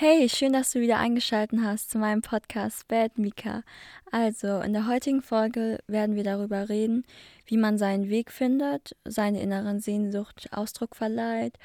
Hey, 0.00 0.28
schön, 0.28 0.52
dass 0.52 0.70
du 0.70 0.80
wieder 0.80 0.98
eingeschaltet 0.98 1.58
hast 1.60 1.90
zu 1.90 1.98
meinem 1.98 2.22
Podcast 2.22 2.86
Bad 2.86 3.18
Mika. 3.18 3.64
Also, 4.12 4.60
in 4.60 4.72
der 4.72 4.86
heutigen 4.86 5.22
Folge 5.22 5.80
werden 5.88 6.14
wir 6.14 6.22
darüber 6.22 6.68
reden, 6.68 7.04
wie 7.46 7.56
man 7.56 7.78
seinen 7.78 8.08
Weg 8.08 8.30
findet, 8.30 8.94
seine 9.04 9.42
inneren 9.42 9.80
Sehnsucht 9.80 10.50
Ausdruck 10.52 10.94
verleiht 10.94 11.58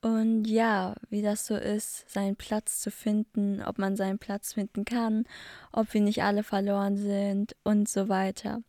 und 0.00 0.46
ja, 0.46 0.94
wie 1.10 1.20
das 1.20 1.44
so 1.44 1.56
ist, 1.56 2.10
seinen 2.10 2.36
Platz 2.36 2.80
zu 2.80 2.90
finden, 2.90 3.62
ob 3.62 3.76
man 3.76 3.96
seinen 3.96 4.18
Platz 4.18 4.54
finden 4.54 4.86
kann, 4.86 5.26
ob 5.70 5.92
wir 5.92 6.00
nicht 6.00 6.22
alle 6.22 6.42
verloren 6.42 6.96
sind 6.96 7.54
und 7.64 7.86
so 7.86 8.08
weiter. 8.08 8.62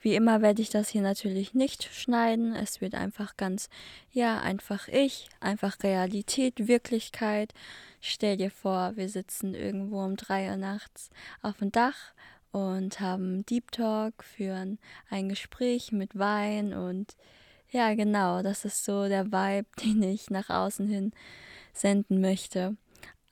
Wie 0.00 0.14
immer 0.14 0.42
werde 0.42 0.62
ich 0.62 0.70
das 0.70 0.88
hier 0.88 1.02
natürlich 1.02 1.54
nicht 1.54 1.84
schneiden. 1.84 2.54
Es 2.54 2.80
wird 2.80 2.94
einfach 2.94 3.36
ganz, 3.36 3.68
ja, 4.12 4.40
einfach 4.40 4.88
ich, 4.88 5.28
einfach 5.40 5.82
Realität, 5.82 6.68
Wirklichkeit. 6.68 7.52
Stell 8.00 8.36
dir 8.36 8.50
vor, 8.50 8.92
wir 8.96 9.08
sitzen 9.08 9.54
irgendwo 9.54 10.02
um 10.02 10.16
drei 10.16 10.50
Uhr 10.50 10.56
nachts 10.56 11.10
auf 11.42 11.58
dem 11.58 11.70
Dach 11.70 12.12
und 12.52 13.00
haben 13.00 13.44
Deep 13.46 13.72
Talk, 13.72 14.24
führen 14.24 14.78
ein 15.08 15.28
Gespräch 15.28 15.92
mit 15.92 16.18
Wein 16.18 16.72
und 16.72 17.16
ja, 17.70 17.94
genau, 17.94 18.42
das 18.42 18.64
ist 18.64 18.84
so 18.84 19.06
der 19.06 19.26
Vibe, 19.26 19.68
den 19.84 20.02
ich 20.02 20.30
nach 20.30 20.50
außen 20.50 20.88
hin 20.88 21.12
senden 21.72 22.20
möchte. 22.20 22.76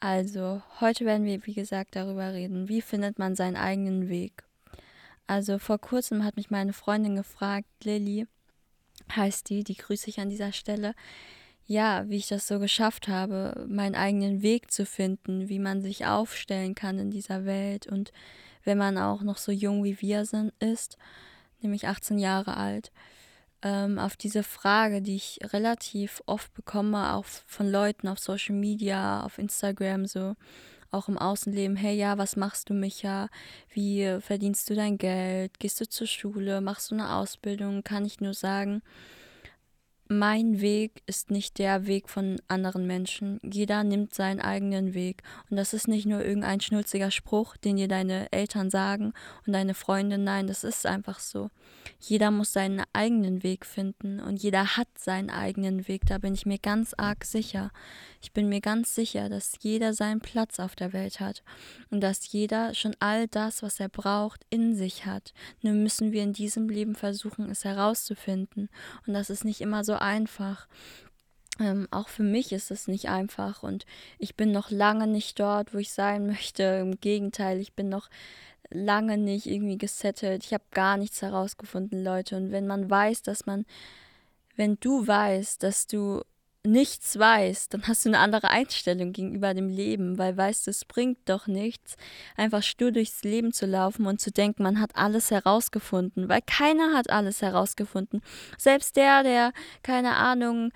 Also, 0.01 0.63
heute 0.81 1.05
werden 1.05 1.25
wir, 1.25 1.45
wie 1.47 1.55
gesagt, 1.55 1.97
darüber 1.97 2.33
reden, 2.33 2.69
wie 2.69 2.81
findet 2.81 3.19
man 3.19 3.35
seinen 3.35 3.57
eigenen 3.57 4.09
Weg. 4.09 4.45
Also 5.29 5.59
vor 5.59 5.79
kurzem 5.79 6.25
hat 6.25 6.37
mich 6.37 6.51
meine 6.51 6.73
Freundin 6.73 7.15
gefragt, 7.15 7.69
Lilly 7.85 8.27
heißt 9.15 9.49
die, 9.51 9.63
die 9.63 9.77
grüße 9.77 10.09
ich 10.09 10.21
an 10.21 10.31
dieser 10.31 10.53
Stelle, 10.53 10.95
ja, 11.67 12.09
wie 12.09 12.17
ich 12.17 12.29
das 12.29 12.49
so 12.49 12.59
geschafft 12.59 13.09
habe, 13.09 13.67
meinen 13.69 13.95
eigenen 13.95 14.41
Weg 14.41 14.71
zu 14.73 14.87
finden, 14.87 15.51
wie 15.51 15.59
man 15.59 15.83
sich 15.83 16.07
aufstellen 16.07 16.75
kann 16.75 16.99
in 16.99 17.11
dieser 17.11 17.45
Welt 17.45 17.87
und 17.87 18.11
wenn 18.65 18.79
man 18.79 18.97
auch 18.97 19.23
noch 19.23 19.37
so 19.37 19.53
jung 19.53 19.85
wie 19.85 20.01
wir 20.01 20.25
sind, 20.25 20.53
ist, 20.61 20.97
nämlich 21.61 21.87
18 21.87 22.19
Jahre 22.19 22.57
alt, 22.57 22.91
ähm, 23.61 23.99
auf 23.99 24.17
diese 24.17 24.43
Frage, 24.43 25.03
die 25.03 25.17
ich 25.17 25.41
relativ 25.53 26.23
oft 26.25 26.55
bekomme, 26.55 27.13
auch 27.13 27.27
von 27.27 27.71
Leuten 27.71 28.09
auf 28.09 28.19
Social 28.19 28.55
Media, 28.55 29.23
auf 29.23 29.37
Instagram, 29.37 30.07
so, 30.07 30.37
auch 30.91 31.09
im 31.09 31.19
Außenleben, 31.19 31.77
hey 31.77 31.97
ja, 31.97 32.19
was 32.19 32.37
machst 32.37 32.71
du, 32.71 32.75
Micha? 32.75 33.29
Wie 33.73 34.19
verdienst 34.21 34.69
du 34.71 34.75
dein 34.75 34.99
Geld? 34.99 35.59
Gehst 35.59 35.81
du 35.81 35.89
zur 35.89 36.07
Schule? 36.07 36.61
Machst 36.61 36.91
du 36.91 36.95
eine 36.95 37.15
Ausbildung? 37.15 37.83
Kann 37.83 38.05
ich 38.05 38.21
nur 38.21 38.35
sagen, 38.35 38.83
mein 40.09 40.63
Weg 40.63 41.03
ist 41.07 41.31
nicht 41.31 41.59
der 41.59 41.87
Weg 41.87 42.09
von 42.09 42.41
anderen 42.49 42.87
Menschen. 42.87 43.39
Jeder 43.43 43.85
nimmt 43.85 44.15
seinen 44.15 44.41
eigenen 44.41 44.95
Weg. 44.95 45.23
Und 45.51 45.59
das 45.59 45.75
ist 45.75 45.87
nicht 45.87 46.07
nur 46.07 46.25
irgendein 46.25 46.61
schnulziger 46.61 47.11
Spruch, 47.11 47.59
den 47.59 47.77
dir 47.77 47.89
deine 47.89 48.33
Eltern 48.33 48.71
sagen 48.71 49.13
und 49.47 49.53
deine 49.53 49.75
Freunde. 49.75 50.17
Nein, 50.17 50.47
das 50.47 50.65
ist 50.65 50.87
einfach 50.87 51.21
so. 51.21 51.51
Jeder 52.01 52.31
muss 52.31 52.53
seinen 52.53 52.83
eigenen 52.93 53.43
Weg 53.43 53.67
finden 53.67 54.21
und 54.21 54.43
jeder 54.43 54.77
hat 54.77 54.89
seinen 54.97 55.31
eigenen 55.31 55.89
Weg. 55.89 56.07
Da 56.07 56.19
bin 56.19 56.33
ich 56.33 56.47
mir 56.47 56.59
ganz 56.59 56.95
arg 56.97 57.25
sicher. 57.25 57.71
Ich 58.23 58.33
bin 58.33 58.49
mir 58.49 58.61
ganz 58.61 58.95
sicher, 58.95 59.29
dass 59.29 59.59
jeder 59.61 59.93
seinen 59.93 60.21
Platz 60.21 60.59
auf 60.59 60.75
der 60.75 60.93
Welt 60.93 61.21
hat 61.21 61.43
und 61.91 62.01
dass 62.01 62.33
jeder 62.33 62.75
schon 62.75 62.97
all 62.99 63.29
das, 63.29 63.63
was 63.63 63.79
er 63.79 63.89
braucht, 63.89 64.45
in 64.51 64.75
sich 64.75 65.07
hat. 65.07 65.33
Nur 65.63 65.75
müssen 65.75 66.13
wir 66.13 66.23
in 66.23 66.33
diesem 66.33 66.69
Leben 66.69 66.95
versuchen, 66.95 67.51
es 67.51 67.65
herauszufinden. 67.65 68.69
Und 69.07 69.15
das 69.15 69.31
ist 69.31 69.45
nicht 69.45 69.61
immer 69.61 69.85
so 69.85 69.98
einfach. 70.01 70.69
Ähm, 71.61 71.89
auch 71.91 72.09
für 72.09 72.23
mich 72.23 72.53
ist 72.53 72.71
es 72.71 72.87
nicht 72.87 73.09
einfach 73.09 73.65
und 73.65 73.85
ich 74.19 74.37
bin 74.37 74.53
noch 74.53 74.71
lange 74.71 75.09
nicht 75.09 75.41
dort, 75.41 75.75
wo 75.75 75.79
ich 75.79 75.93
sein 75.93 76.27
möchte. 76.27 76.63
Im 76.63 77.01
Gegenteil, 77.01 77.59
ich 77.59 77.73
bin 77.75 77.89
noch 77.89 78.09
lange 78.71 79.19
nicht 79.19 79.47
irgendwie 79.47 79.79
gesettelt. 79.79 80.45
Ich 80.45 80.53
habe 80.55 80.65
gar 80.73 80.97
nichts 80.97 81.23
herausgefunden, 81.23 82.05
Leute. 82.05 82.37
Und 82.37 82.53
wenn 82.53 82.67
man 82.67 82.89
weiß, 82.89 83.23
dass 83.23 83.47
man, 83.47 83.65
wenn 84.57 84.77
du 84.81 85.07
weißt, 85.07 85.63
dass 85.63 85.87
du 85.87 86.23
nichts 86.65 87.19
weißt, 87.19 87.73
dann 87.73 87.87
hast 87.87 88.05
du 88.05 88.11
eine 88.11 88.19
andere 88.19 88.49
Einstellung 88.51 89.13
gegenüber 89.13 89.55
dem 89.55 89.69
Leben, 89.69 90.19
weil 90.19 90.37
weißt 90.37 90.67
du, 90.67 90.71
es 90.71 90.85
bringt 90.85 91.19
doch 91.29 91.47
nichts, 91.47 91.97
einfach 92.37 92.63
stur 92.63 92.91
durchs 92.93 93.23
Leben 93.23 93.53
zu 93.53 93.67
laufen 93.67 94.07
und 94.07 94.21
zu 94.21 94.31
denken, 94.31 94.63
man 94.63 94.81
hat 94.81 94.97
alles 94.97 95.31
herausgefunden, 95.31 96.29
weil 96.29 96.43
keiner 96.43 96.95
hat 96.95 97.11
alles 97.11 97.43
herausgefunden. 97.43 98.23
Selbst 98.57 98.97
der, 98.97 99.23
der, 99.23 99.53
keine 99.83 100.17
Ahnung, 100.17 100.73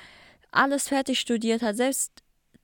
alles 0.50 0.88
fertig 0.88 1.18
studiert 1.18 1.62
hat, 1.62 1.76
selbst 1.76 2.12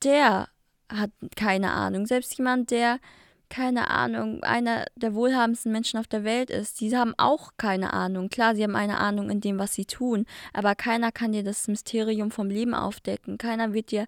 der 0.05 0.49
hat 0.91 1.11
keine 1.37 1.73
Ahnung. 1.73 2.07
Selbst 2.07 2.37
jemand, 2.39 2.71
der 2.71 2.99
keine 3.49 3.91
Ahnung, 3.91 4.43
einer 4.43 4.87
der 4.97 5.15
wohlhabendsten 5.15 5.73
Menschen 5.73 5.99
auf 5.99 6.07
der 6.07 6.25
Welt 6.25 6.51
ist. 6.51 6.81
Die 6.81 6.97
haben 6.97 7.15
auch 7.17 7.53
keine 7.57 7.93
Ahnung. 7.93 8.29
Klar, 8.29 8.55
sie 8.55 8.63
haben 8.63 8.77
eine 8.77 8.99
Ahnung 8.99 9.31
in 9.31 9.41
dem, 9.41 9.59
was 9.59 9.75
sie 9.75 9.85
tun, 9.85 10.27
aber 10.53 10.75
keiner 10.75 11.13
kann 11.13 11.33
dir 11.33 11.43
das 11.43 11.69
Mysterium 11.69 12.31
vom 12.31 12.49
Leben 12.49 12.75
aufdecken. 12.75 13.39
Keiner 13.39 13.73
wird 13.73 13.91
dir 13.91 14.07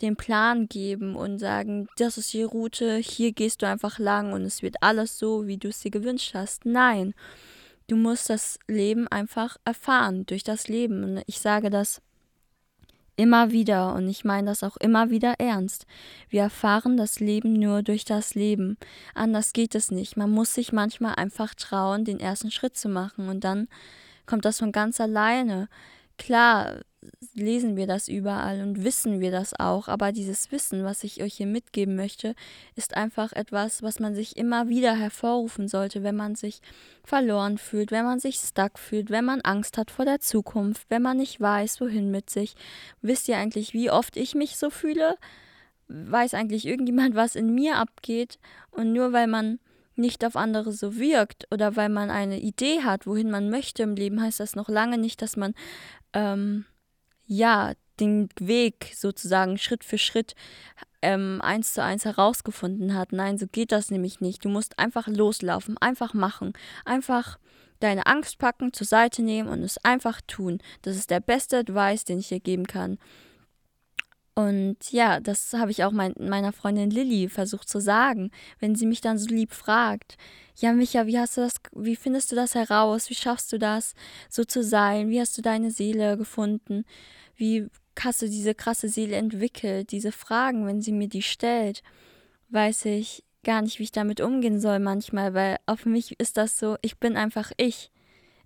den 0.00 0.16
Plan 0.16 0.68
geben 0.68 1.16
und 1.16 1.38
sagen, 1.38 1.88
das 1.96 2.18
ist 2.18 2.32
die 2.32 2.42
Route, 2.42 2.96
hier 2.96 3.32
gehst 3.32 3.62
du 3.62 3.66
einfach 3.66 3.98
lang 3.98 4.32
und 4.32 4.42
es 4.42 4.62
wird 4.62 4.76
alles 4.82 5.18
so, 5.18 5.46
wie 5.46 5.58
du 5.58 5.68
es 5.68 5.80
dir 5.80 5.90
gewünscht 5.90 6.34
hast. 6.34 6.64
Nein, 6.66 7.14
du 7.88 7.96
musst 7.96 8.30
das 8.30 8.58
Leben 8.68 9.08
einfach 9.08 9.56
erfahren 9.64 10.26
durch 10.26 10.44
das 10.44 10.68
Leben. 10.68 11.04
Und 11.04 11.22
ich 11.26 11.40
sage 11.40 11.70
das 11.70 12.00
Immer 13.16 13.50
wieder, 13.50 13.94
und 13.94 14.08
ich 14.08 14.24
meine 14.24 14.48
das 14.48 14.62
auch 14.62 14.76
immer 14.78 15.10
wieder 15.10 15.34
ernst. 15.38 15.86
Wir 16.30 16.42
erfahren 16.42 16.96
das 16.96 17.20
Leben 17.20 17.52
nur 17.52 17.82
durch 17.82 18.04
das 18.04 18.34
Leben. 18.34 18.78
Anders 19.14 19.52
geht 19.52 19.74
es 19.74 19.90
nicht. 19.90 20.16
Man 20.16 20.30
muss 20.30 20.54
sich 20.54 20.72
manchmal 20.72 21.16
einfach 21.16 21.54
trauen, 21.54 22.04
den 22.04 22.20
ersten 22.20 22.50
Schritt 22.50 22.76
zu 22.76 22.88
machen 22.88 23.28
und 23.28 23.44
dann 23.44 23.68
kommt 24.24 24.46
das 24.46 24.58
von 24.58 24.72
ganz 24.72 24.98
alleine. 24.98 25.68
Klar, 26.16 26.80
lesen 27.34 27.76
wir 27.76 27.86
das 27.86 28.08
überall 28.08 28.60
und 28.62 28.84
wissen 28.84 29.20
wir 29.20 29.30
das 29.30 29.58
auch, 29.58 29.88
aber 29.88 30.12
dieses 30.12 30.52
Wissen, 30.52 30.84
was 30.84 31.02
ich 31.04 31.22
euch 31.22 31.34
hier 31.34 31.46
mitgeben 31.46 31.96
möchte, 31.96 32.34
ist 32.76 32.96
einfach 32.96 33.32
etwas, 33.32 33.82
was 33.82 34.00
man 34.00 34.14
sich 34.14 34.36
immer 34.36 34.68
wieder 34.68 34.94
hervorrufen 34.94 35.68
sollte, 35.68 36.02
wenn 36.02 36.16
man 36.16 36.34
sich 36.34 36.60
verloren 37.04 37.58
fühlt, 37.58 37.90
wenn 37.90 38.04
man 38.04 38.20
sich 38.20 38.36
stuck 38.36 38.78
fühlt, 38.78 39.10
wenn 39.10 39.24
man 39.24 39.40
Angst 39.40 39.78
hat 39.78 39.90
vor 39.90 40.04
der 40.04 40.20
Zukunft, 40.20 40.86
wenn 40.90 41.02
man 41.02 41.16
nicht 41.16 41.40
weiß, 41.40 41.80
wohin 41.80 42.10
mit 42.10 42.30
sich. 42.30 42.54
Wisst 43.00 43.28
ihr 43.28 43.36
eigentlich, 43.36 43.72
wie 43.72 43.90
oft 43.90 44.16
ich 44.16 44.34
mich 44.34 44.56
so 44.56 44.70
fühle? 44.70 45.16
Weiß 45.88 46.34
eigentlich 46.34 46.66
irgendjemand, 46.66 47.14
was 47.14 47.34
in 47.34 47.54
mir 47.54 47.76
abgeht? 47.76 48.38
Und 48.70 48.92
nur 48.92 49.12
weil 49.12 49.26
man 49.26 49.58
nicht 49.96 50.24
auf 50.24 50.36
andere 50.36 50.72
so 50.72 50.96
wirkt 50.96 51.46
oder 51.50 51.76
weil 51.76 51.88
man 51.88 52.10
eine 52.10 52.40
Idee 52.40 52.82
hat, 52.82 53.06
wohin 53.06 53.30
man 53.30 53.50
möchte 53.50 53.82
im 53.82 53.94
Leben, 53.94 54.22
heißt 54.22 54.40
das 54.40 54.56
noch 54.56 54.68
lange 54.68 54.96
nicht, 54.96 55.20
dass 55.20 55.36
man 55.36 55.54
ähm, 56.14 56.64
ja, 57.26 57.72
den 58.00 58.28
Weg 58.38 58.92
sozusagen 58.94 59.58
Schritt 59.58 59.84
für 59.84 59.98
Schritt 59.98 60.34
ähm, 61.02 61.40
eins 61.42 61.74
zu 61.74 61.82
eins 61.82 62.04
herausgefunden 62.04 62.94
hat. 62.94 63.12
Nein, 63.12 63.38
so 63.38 63.46
geht 63.46 63.72
das 63.72 63.90
nämlich 63.90 64.20
nicht. 64.20 64.44
Du 64.44 64.48
musst 64.48 64.78
einfach 64.78 65.08
loslaufen, 65.08 65.76
einfach 65.78 66.14
machen, 66.14 66.52
einfach 66.84 67.38
deine 67.80 68.06
Angst 68.06 68.38
packen, 68.38 68.72
zur 68.72 68.86
Seite 68.86 69.22
nehmen 69.22 69.48
und 69.48 69.62
es 69.62 69.78
einfach 69.84 70.20
tun. 70.26 70.58
Das 70.82 70.96
ist 70.96 71.10
der 71.10 71.20
beste 71.20 71.58
Advice, 71.58 72.04
den 72.04 72.20
ich 72.20 72.28
dir 72.28 72.40
geben 72.40 72.66
kann. 72.66 72.98
Und 74.34 74.92
ja, 74.92 75.20
das 75.20 75.52
habe 75.52 75.70
ich 75.70 75.84
auch 75.84 75.92
mein, 75.92 76.14
meiner 76.18 76.52
Freundin 76.52 76.90
Lilly 76.90 77.28
versucht 77.28 77.68
zu 77.68 77.80
sagen, 77.80 78.30
wenn 78.60 78.74
sie 78.74 78.86
mich 78.86 79.02
dann 79.02 79.18
so 79.18 79.28
lieb 79.28 79.52
fragt. 79.52 80.16
Ja, 80.56 80.72
Micha, 80.72 81.06
wie 81.06 81.18
hast 81.18 81.36
du 81.36 81.42
das, 81.42 81.54
wie 81.72 81.96
findest 81.96 82.32
du 82.32 82.36
das 82.36 82.54
heraus? 82.54 83.10
Wie 83.10 83.14
schaffst 83.14 83.52
du 83.52 83.58
das, 83.58 83.94
so 84.30 84.44
zu 84.44 84.62
sein? 84.62 85.10
Wie 85.10 85.20
hast 85.20 85.36
du 85.36 85.42
deine 85.42 85.70
Seele 85.70 86.16
gefunden? 86.16 86.84
Wie 87.36 87.68
hast 87.98 88.22
du 88.22 88.26
diese 88.28 88.54
krasse 88.54 88.88
Seele 88.88 89.16
entwickelt? 89.16 89.92
Diese 89.92 90.12
Fragen, 90.12 90.66
wenn 90.66 90.80
sie 90.80 90.92
mir 90.92 91.08
die 91.08 91.22
stellt, 91.22 91.82
weiß 92.48 92.86
ich 92.86 93.24
gar 93.44 93.60
nicht, 93.60 93.78
wie 93.78 93.84
ich 93.84 93.92
damit 93.92 94.20
umgehen 94.20 94.60
soll 94.60 94.78
manchmal, 94.78 95.34
weil 95.34 95.58
auf 95.66 95.84
mich 95.84 96.18
ist 96.20 96.36
das 96.36 96.58
so, 96.58 96.76
ich 96.80 96.98
bin 96.98 97.16
einfach 97.16 97.52
ich. 97.56 97.90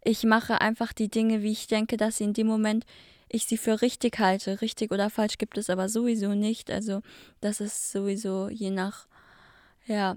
Ich 0.03 0.25
mache 0.25 0.61
einfach 0.61 0.93
die 0.93 1.09
Dinge, 1.09 1.43
wie 1.43 1.53
ich 1.53 1.67
denke, 1.67 1.97
dass 1.97 2.19
sie 2.19 2.25
in 2.25 2.33
dem 2.33 2.47
Moment 2.47 2.87
ich 3.29 3.47
sie 3.47 3.57
für 3.57 3.83
richtig 3.83 4.19
halte. 4.19 4.61
Richtig 4.61 4.93
oder 4.93 5.11
falsch 5.11 5.39
gibt 5.39 5.59
es 5.59 5.71
aber 5.71 5.89
sowieso 5.89 6.35
nicht. 6.35 6.71
Also 6.71 7.03
das 7.41 7.61
ist 7.61 7.91
sowieso 7.91 8.49
je 8.49 8.71
nach, 8.71 9.07
ja, 9.87 10.17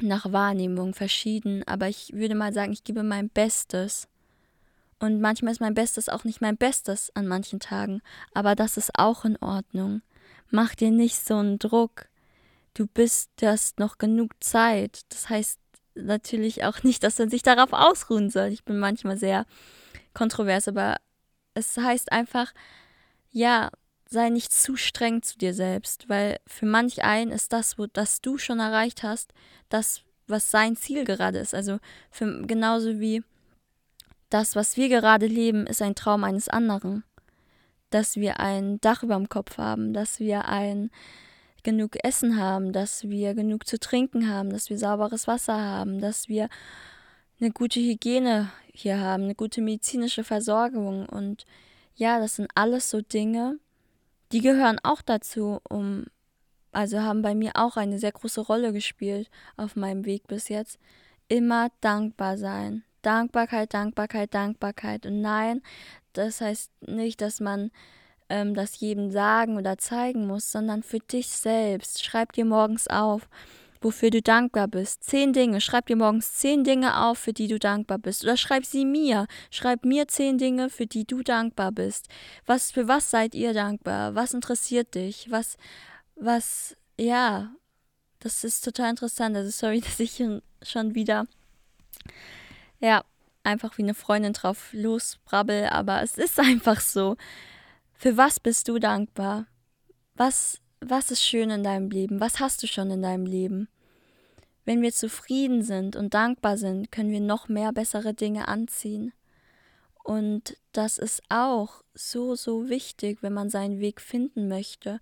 nach 0.00 0.32
Wahrnehmung 0.32 0.94
verschieden. 0.94 1.62
Aber 1.66 1.88
ich 1.88 2.12
würde 2.12 2.34
mal 2.34 2.52
sagen, 2.52 2.72
ich 2.72 2.84
gebe 2.84 3.02
mein 3.02 3.28
Bestes. 3.28 4.08
Und 4.98 5.20
manchmal 5.20 5.52
ist 5.52 5.60
mein 5.60 5.74
Bestes 5.74 6.08
auch 6.08 6.24
nicht 6.24 6.40
mein 6.40 6.56
Bestes 6.56 7.10
an 7.14 7.26
manchen 7.26 7.58
Tagen. 7.58 8.02
Aber 8.34 8.54
das 8.54 8.76
ist 8.76 8.90
auch 8.98 9.24
in 9.24 9.36
Ordnung. 9.38 10.02
Mach 10.50 10.74
dir 10.74 10.90
nicht 10.90 11.24
so 11.24 11.36
einen 11.36 11.58
Druck. 11.58 12.06
Du 12.74 12.86
bist, 12.86 13.30
du 13.36 13.48
hast 13.48 13.78
noch 13.78 13.98
genug 13.98 14.32
Zeit. 14.40 15.00
Das 15.08 15.28
heißt 15.28 15.58
natürlich 15.94 16.64
auch 16.64 16.82
nicht, 16.82 17.02
dass 17.02 17.18
man 17.18 17.30
sich 17.30 17.42
darauf 17.42 17.72
ausruhen 17.72 18.30
soll. 18.30 18.48
Ich 18.48 18.64
bin 18.64 18.78
manchmal 18.78 19.16
sehr 19.16 19.46
kontrovers, 20.12 20.68
aber 20.68 20.96
es 21.54 21.76
heißt 21.76 22.12
einfach, 22.12 22.52
ja, 23.30 23.70
sei 24.06 24.28
nicht 24.28 24.52
zu 24.52 24.76
streng 24.76 25.22
zu 25.22 25.38
dir 25.38 25.54
selbst, 25.54 26.08
weil 26.08 26.40
für 26.46 26.66
manch 26.66 27.04
einen 27.04 27.30
ist 27.30 27.52
das, 27.52 27.78
wo 27.78 27.86
das 27.86 28.20
du 28.20 28.38
schon 28.38 28.58
erreicht 28.58 29.02
hast, 29.02 29.32
das, 29.68 30.02
was 30.26 30.50
sein 30.50 30.76
Ziel 30.76 31.04
gerade 31.04 31.38
ist. 31.38 31.54
Also 31.54 31.78
für, 32.10 32.42
genauso 32.46 32.98
wie 32.98 33.22
das, 34.28 34.56
was 34.56 34.76
wir 34.76 34.88
gerade 34.88 35.26
leben, 35.26 35.66
ist 35.66 35.82
ein 35.82 35.94
Traum 35.94 36.24
eines 36.24 36.48
anderen. 36.48 37.04
Dass 37.90 38.16
wir 38.16 38.40
ein 38.40 38.80
Dach 38.80 39.02
über 39.02 39.16
dem 39.16 39.28
Kopf 39.28 39.58
haben, 39.58 39.92
dass 39.92 40.20
wir 40.20 40.46
ein 40.46 40.90
genug 41.62 41.96
Essen 42.04 42.40
haben, 42.40 42.72
dass 42.72 43.04
wir 43.08 43.34
genug 43.34 43.66
zu 43.66 43.78
trinken 43.78 44.28
haben, 44.28 44.50
dass 44.50 44.70
wir 44.70 44.78
sauberes 44.78 45.26
Wasser 45.26 45.60
haben, 45.60 46.00
dass 46.00 46.28
wir 46.28 46.48
eine 47.40 47.50
gute 47.50 47.80
Hygiene 47.80 48.50
hier 48.72 49.00
haben, 49.00 49.24
eine 49.24 49.34
gute 49.34 49.60
medizinische 49.62 50.24
Versorgung. 50.24 51.06
Und 51.06 51.46
ja, 51.94 52.18
das 52.18 52.36
sind 52.36 52.50
alles 52.54 52.90
so 52.90 53.00
Dinge, 53.00 53.58
die 54.32 54.40
gehören 54.40 54.78
auch 54.82 55.02
dazu, 55.02 55.60
um, 55.68 56.06
also 56.72 57.00
haben 57.00 57.22
bei 57.22 57.34
mir 57.34 57.52
auch 57.54 57.76
eine 57.76 57.98
sehr 57.98 58.12
große 58.12 58.40
Rolle 58.40 58.72
gespielt 58.72 59.28
auf 59.56 59.74
meinem 59.76 60.04
Weg 60.04 60.28
bis 60.28 60.48
jetzt. 60.48 60.78
Immer 61.28 61.70
dankbar 61.80 62.38
sein. 62.38 62.84
Dankbarkeit, 63.02 63.72
Dankbarkeit, 63.74 64.34
Dankbarkeit. 64.34 65.06
Und 65.06 65.20
nein, 65.20 65.62
das 66.12 66.40
heißt 66.40 66.70
nicht, 66.82 67.20
dass 67.20 67.40
man 67.40 67.70
ähm, 68.28 68.54
das 68.54 68.78
jedem 68.80 69.10
sagen 69.10 69.56
oder 69.56 69.78
zeigen 69.78 70.26
muss, 70.26 70.50
sondern 70.50 70.82
für 70.82 70.98
dich 70.98 71.28
selbst. 71.28 72.04
Schreib 72.04 72.32
dir 72.32 72.44
morgens 72.44 72.88
auf, 72.88 73.28
wofür 73.80 74.10
du 74.10 74.22
dankbar 74.22 74.68
bist. 74.68 75.04
Zehn 75.04 75.32
Dinge. 75.32 75.60
Schreib 75.60 75.86
dir 75.86 75.96
morgens 75.96 76.34
zehn 76.34 76.64
Dinge 76.64 77.04
auf, 77.04 77.18
für 77.18 77.32
die 77.32 77.48
du 77.48 77.58
dankbar 77.58 77.98
bist. 77.98 78.24
Oder 78.24 78.36
schreib 78.36 78.64
sie 78.64 78.84
mir. 78.84 79.26
Schreib 79.50 79.84
mir 79.84 80.08
zehn 80.08 80.38
Dinge, 80.38 80.70
für 80.70 80.86
die 80.86 81.06
du 81.06 81.22
dankbar 81.22 81.72
bist. 81.72 82.08
Was, 82.46 82.70
für 82.70 82.88
was 82.88 83.10
seid 83.10 83.34
ihr 83.34 83.54
dankbar? 83.54 84.14
Was 84.14 84.34
interessiert 84.34 84.94
dich? 84.94 85.30
Was, 85.30 85.56
was, 86.16 86.76
ja, 86.98 87.52
das 88.18 88.44
ist 88.44 88.64
total 88.64 88.90
interessant. 88.90 89.36
Also 89.36 89.50
sorry, 89.50 89.80
dass 89.84 90.00
ich 90.00 90.22
schon 90.62 90.94
wieder 90.94 91.26
ja, 92.80 93.04
einfach 93.42 93.78
wie 93.78 93.82
eine 93.82 93.94
Freundin 93.94 94.32
drauf 94.32 94.70
losbrabbel, 94.72 95.66
aber 95.66 96.02
es 96.02 96.18
ist 96.18 96.38
einfach 96.40 96.80
so. 96.80 97.16
Für 97.94 98.16
was 98.16 98.40
bist 98.40 98.68
du 98.68 98.78
dankbar? 98.78 99.46
Was, 100.14 100.60
was 100.80 101.10
ist 101.10 101.22
schön 101.22 101.50
in 101.50 101.62
deinem 101.62 101.90
Leben? 101.90 102.20
Was 102.20 102.40
hast 102.40 102.62
du 102.62 102.66
schon 102.66 102.90
in 102.90 103.02
deinem 103.02 103.26
Leben? 103.26 103.68
Wenn 104.64 104.82
wir 104.82 104.92
zufrieden 104.92 105.62
sind 105.62 105.96
und 105.96 106.14
dankbar 106.14 106.56
sind, 106.56 106.90
können 106.90 107.10
wir 107.10 107.20
noch 107.20 107.48
mehr 107.48 107.72
bessere 107.72 108.14
Dinge 108.14 108.48
anziehen. 108.48 109.12
Und 110.02 110.56
das 110.72 110.98
ist 110.98 111.22
auch 111.28 111.82
so, 111.94 112.34
so 112.34 112.68
wichtig, 112.68 113.18
wenn 113.22 113.32
man 113.32 113.50
seinen 113.50 113.80
Weg 113.80 114.00
finden 114.00 114.48
möchte. 114.48 115.00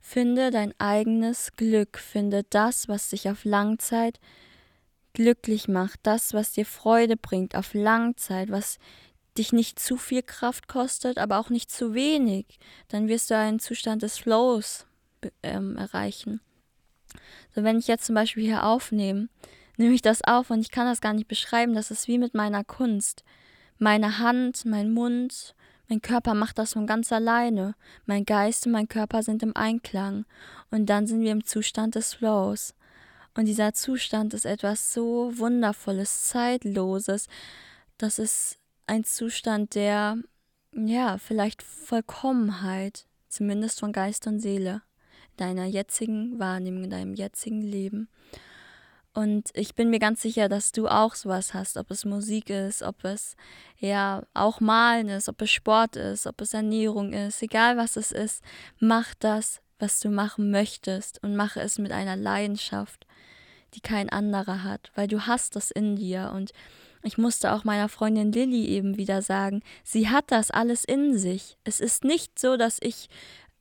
Finde 0.00 0.50
dein 0.50 0.74
eigenes 0.78 1.52
Glück, 1.56 1.98
finde 1.98 2.44
das, 2.50 2.88
was 2.88 3.10
dich 3.10 3.30
auf 3.30 3.44
Langzeit 3.44 4.18
glücklich 5.12 5.68
macht, 5.68 6.00
das, 6.02 6.32
was 6.34 6.52
dir 6.52 6.66
Freude 6.66 7.16
bringt 7.16 7.54
auf 7.54 7.74
Langzeit, 7.74 8.50
was 8.50 8.78
dich 9.38 9.52
nicht 9.52 9.78
zu 9.78 9.96
viel 9.96 10.22
Kraft 10.22 10.68
kostet, 10.68 11.18
aber 11.18 11.38
auch 11.38 11.50
nicht 11.50 11.70
zu 11.70 11.94
wenig, 11.94 12.58
dann 12.88 13.08
wirst 13.08 13.30
du 13.30 13.36
einen 13.36 13.60
Zustand 13.60 14.02
des 14.02 14.18
Flows 14.18 14.86
ähm, 15.42 15.76
erreichen. 15.76 16.40
So, 17.54 17.62
wenn 17.62 17.78
ich 17.78 17.88
jetzt 17.88 18.06
zum 18.06 18.14
Beispiel 18.14 18.44
hier 18.44 18.64
aufnehme, 18.64 19.28
nehme 19.76 19.94
ich 19.94 20.02
das 20.02 20.22
auf 20.22 20.50
und 20.50 20.60
ich 20.60 20.70
kann 20.70 20.86
das 20.86 21.00
gar 21.00 21.12
nicht 21.12 21.28
beschreiben, 21.28 21.74
das 21.74 21.90
ist 21.90 22.08
wie 22.08 22.18
mit 22.18 22.34
meiner 22.34 22.64
Kunst. 22.64 23.24
Meine 23.78 24.18
Hand, 24.18 24.64
mein 24.64 24.92
Mund, 24.92 25.54
mein 25.88 26.00
Körper 26.00 26.34
macht 26.34 26.58
das 26.58 26.72
von 26.72 26.86
ganz 26.86 27.12
alleine. 27.12 27.74
Mein 28.06 28.24
Geist 28.24 28.64
und 28.64 28.72
mein 28.72 28.88
Körper 28.88 29.22
sind 29.22 29.42
im 29.42 29.54
Einklang. 29.54 30.24
Und 30.70 30.86
dann 30.86 31.06
sind 31.06 31.20
wir 31.20 31.32
im 31.32 31.44
Zustand 31.44 31.96
des 31.96 32.14
Flows. 32.14 32.74
Und 33.34 33.46
dieser 33.46 33.74
Zustand 33.74 34.32
ist 34.34 34.46
etwas 34.46 34.92
so 34.92 35.36
Wundervolles, 35.36 36.24
Zeitloses. 36.24 37.28
Das 37.98 38.18
ist 38.18 38.58
ein 38.86 39.04
Zustand 39.04 39.74
der, 39.74 40.16
ja, 40.72 41.18
vielleicht 41.18 41.62
Vollkommenheit, 41.62 43.06
zumindest 43.28 43.80
von 43.80 43.92
Geist 43.92 44.26
und 44.26 44.40
Seele, 44.40 44.82
deiner 45.36 45.66
jetzigen 45.66 46.38
Wahrnehmung, 46.38 46.84
in 46.84 46.90
deinem 46.90 47.14
jetzigen 47.14 47.62
Leben. 47.62 48.08
Und 49.14 49.50
ich 49.54 49.74
bin 49.74 49.90
mir 49.90 49.98
ganz 49.98 50.22
sicher, 50.22 50.48
dass 50.48 50.72
du 50.72 50.88
auch 50.88 51.14
sowas 51.14 51.52
hast, 51.52 51.76
ob 51.76 51.90
es 51.90 52.06
Musik 52.06 52.48
ist, 52.48 52.82
ob 52.82 53.04
es 53.04 53.36
ja 53.78 54.22
auch 54.32 54.60
Malen 54.60 55.08
ist, 55.08 55.28
ob 55.28 55.42
es 55.42 55.50
Sport 55.50 55.96
ist, 55.96 56.26
ob 56.26 56.40
es 56.40 56.54
Ernährung 56.54 57.12
ist, 57.12 57.42
egal 57.42 57.76
was 57.76 57.96
es 57.96 58.10
ist, 58.10 58.42
mach 58.78 59.12
das, 59.18 59.60
was 59.78 60.00
du 60.00 60.08
machen 60.08 60.50
möchtest 60.50 61.22
und 61.22 61.36
mache 61.36 61.60
es 61.60 61.78
mit 61.78 61.92
einer 61.92 62.16
Leidenschaft 62.16 63.06
die 63.74 63.80
kein 63.80 64.08
anderer 64.08 64.62
hat, 64.62 64.90
weil 64.94 65.08
du 65.08 65.26
hast 65.26 65.56
das 65.56 65.70
in 65.70 65.96
dir. 65.96 66.32
Und 66.34 66.52
ich 67.02 67.18
musste 67.18 67.52
auch 67.52 67.64
meiner 67.64 67.88
Freundin 67.88 68.32
Lilly 68.32 68.66
eben 68.66 68.96
wieder 68.96 69.22
sagen, 69.22 69.62
sie 69.82 70.08
hat 70.08 70.30
das 70.30 70.50
alles 70.50 70.84
in 70.84 71.16
sich. 71.16 71.56
Es 71.64 71.80
ist 71.80 72.04
nicht 72.04 72.38
so, 72.38 72.56
dass 72.56 72.78
ich 72.80 73.08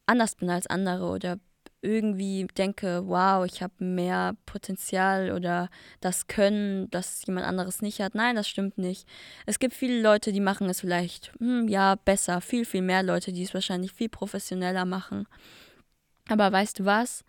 anders 0.06 0.36
bin 0.36 0.50
als 0.50 0.68
andere 0.68 1.06
oder 1.06 1.40
irgendwie 1.82 2.48
denke, 2.58 3.04
wow, 3.08 3.46
ich 3.46 3.64
habe 3.64 3.74
mehr 3.84 4.36
Potenzial 4.46 5.32
oder 5.32 5.70
das 6.00 6.28
Können, 6.28 6.90
das 6.92 7.26
jemand 7.26 7.46
anderes 7.46 7.82
nicht 7.82 8.00
hat. 8.00 8.16
Nein, 8.16 8.36
das 8.36 8.48
stimmt 8.48 8.78
nicht. 8.78 9.08
Es 9.46 9.60
gibt 9.60 9.74
viele 9.74 10.02
Leute, 10.02 10.32
die 10.32 10.40
machen 10.40 10.70
es 10.70 10.82
vielleicht, 10.82 11.34
hm, 11.40 11.68
ja, 11.68 11.96
besser. 11.96 12.42
Viel, 12.42 12.66
viel 12.66 12.82
mehr 12.82 13.04
Leute, 13.04 13.34
die 13.34 13.44
es 13.44 13.54
wahrscheinlich 13.54 13.94
viel 13.94 14.10
professioneller 14.10 14.86
machen. 14.86 15.28
Aber 16.30 16.52
weißt 16.52 16.80
du 16.80 16.86
was? 16.86 17.24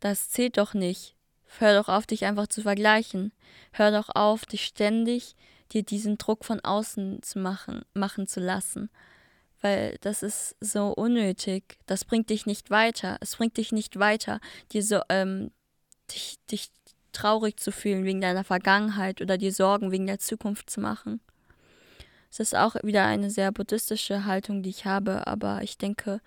Das 0.00 0.30
zählt 0.30 0.58
doch 0.58 0.74
nicht. 0.74 1.16
Hör 1.58 1.80
doch 1.80 1.88
auf, 1.88 2.06
dich 2.06 2.24
einfach 2.24 2.46
zu 2.48 2.62
vergleichen. 2.62 3.32
Hör 3.72 3.90
doch 3.90 4.08
auf, 4.14 4.46
dich 4.46 4.64
ständig 4.64 5.36
dir 5.72 5.82
diesen 5.82 6.18
Druck 6.18 6.44
von 6.44 6.60
außen 6.60 7.22
zu 7.22 7.38
machen, 7.38 7.82
machen 7.94 8.26
zu 8.26 8.40
lassen. 8.40 8.90
Weil 9.62 9.96
das 10.00 10.22
ist 10.22 10.56
so 10.60 10.88
unnötig. 10.88 11.78
Das 11.86 12.04
bringt 12.04 12.30
dich 12.30 12.46
nicht 12.46 12.70
weiter. 12.70 13.16
Es 13.20 13.36
bringt 13.36 13.56
dich 13.56 13.72
nicht 13.72 13.98
weiter, 13.98 14.40
dir 14.72 14.82
so, 14.82 15.00
ähm, 15.08 15.50
dich, 16.10 16.38
dich 16.50 16.70
traurig 17.12 17.58
zu 17.58 17.72
fühlen 17.72 18.04
wegen 18.04 18.20
deiner 18.20 18.44
Vergangenheit 18.44 19.22
oder 19.22 19.38
dir 19.38 19.52
Sorgen 19.52 19.90
wegen 19.90 20.06
der 20.06 20.18
Zukunft 20.18 20.68
zu 20.68 20.80
machen. 20.80 21.20
Es 22.30 22.40
ist 22.40 22.54
auch 22.54 22.76
wieder 22.82 23.06
eine 23.06 23.30
sehr 23.30 23.50
buddhistische 23.52 24.26
Haltung, 24.26 24.62
die 24.62 24.70
ich 24.70 24.84
habe, 24.84 25.26
aber 25.26 25.62
ich 25.62 25.78
denke, 25.78 26.20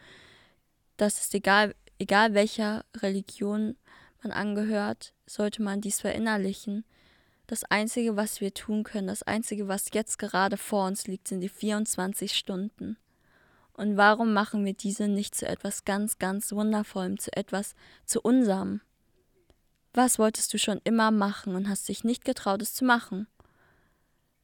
das 0.98 1.20
ist 1.20 1.36
egal, 1.36 1.76
egal 2.00 2.34
welcher 2.34 2.84
Religion 2.98 3.78
man 4.24 4.32
angehört, 4.32 5.14
sollte 5.28 5.62
man 5.62 5.82
dies 5.82 6.02
verinnerlichen. 6.02 6.84
Das 7.46 7.64
Einzige, 7.64 8.16
was 8.16 8.42
wir 8.42 8.54
tun 8.54 8.84
können, 8.84 9.08
das 9.08 9.24
Einzige, 9.24 9.68
was 9.68 9.94
jetzt 9.94 10.18
gerade 10.18 10.58
vor 10.58 10.88
uns 10.88 11.08
liegt, 11.08 11.28
sind 11.28 11.42
die 11.42 11.50
24 11.50 12.36
Stunden. 12.36 12.98
Und 13.80 13.96
warum 13.96 14.34
machen 14.34 14.66
wir 14.66 14.74
diese 14.74 15.08
nicht 15.08 15.34
zu 15.34 15.48
etwas 15.48 15.86
ganz, 15.86 16.20
ganz 16.20 16.52
Wundervollem, 16.52 17.18
zu 17.18 17.32
etwas 17.32 17.76
zu 18.04 18.20
unserem? 18.20 18.82
Was 19.94 20.20
wolltest 20.20 20.54
du 20.54 20.58
schon 20.58 20.82
immer 20.84 21.12
machen 21.12 21.56
und 21.56 21.70
hast 21.70 21.88
dich 21.88 22.04
nicht 22.04 22.26
getraut, 22.26 22.62
es 22.62 22.74
zu 22.74 22.84
machen? 22.84 23.28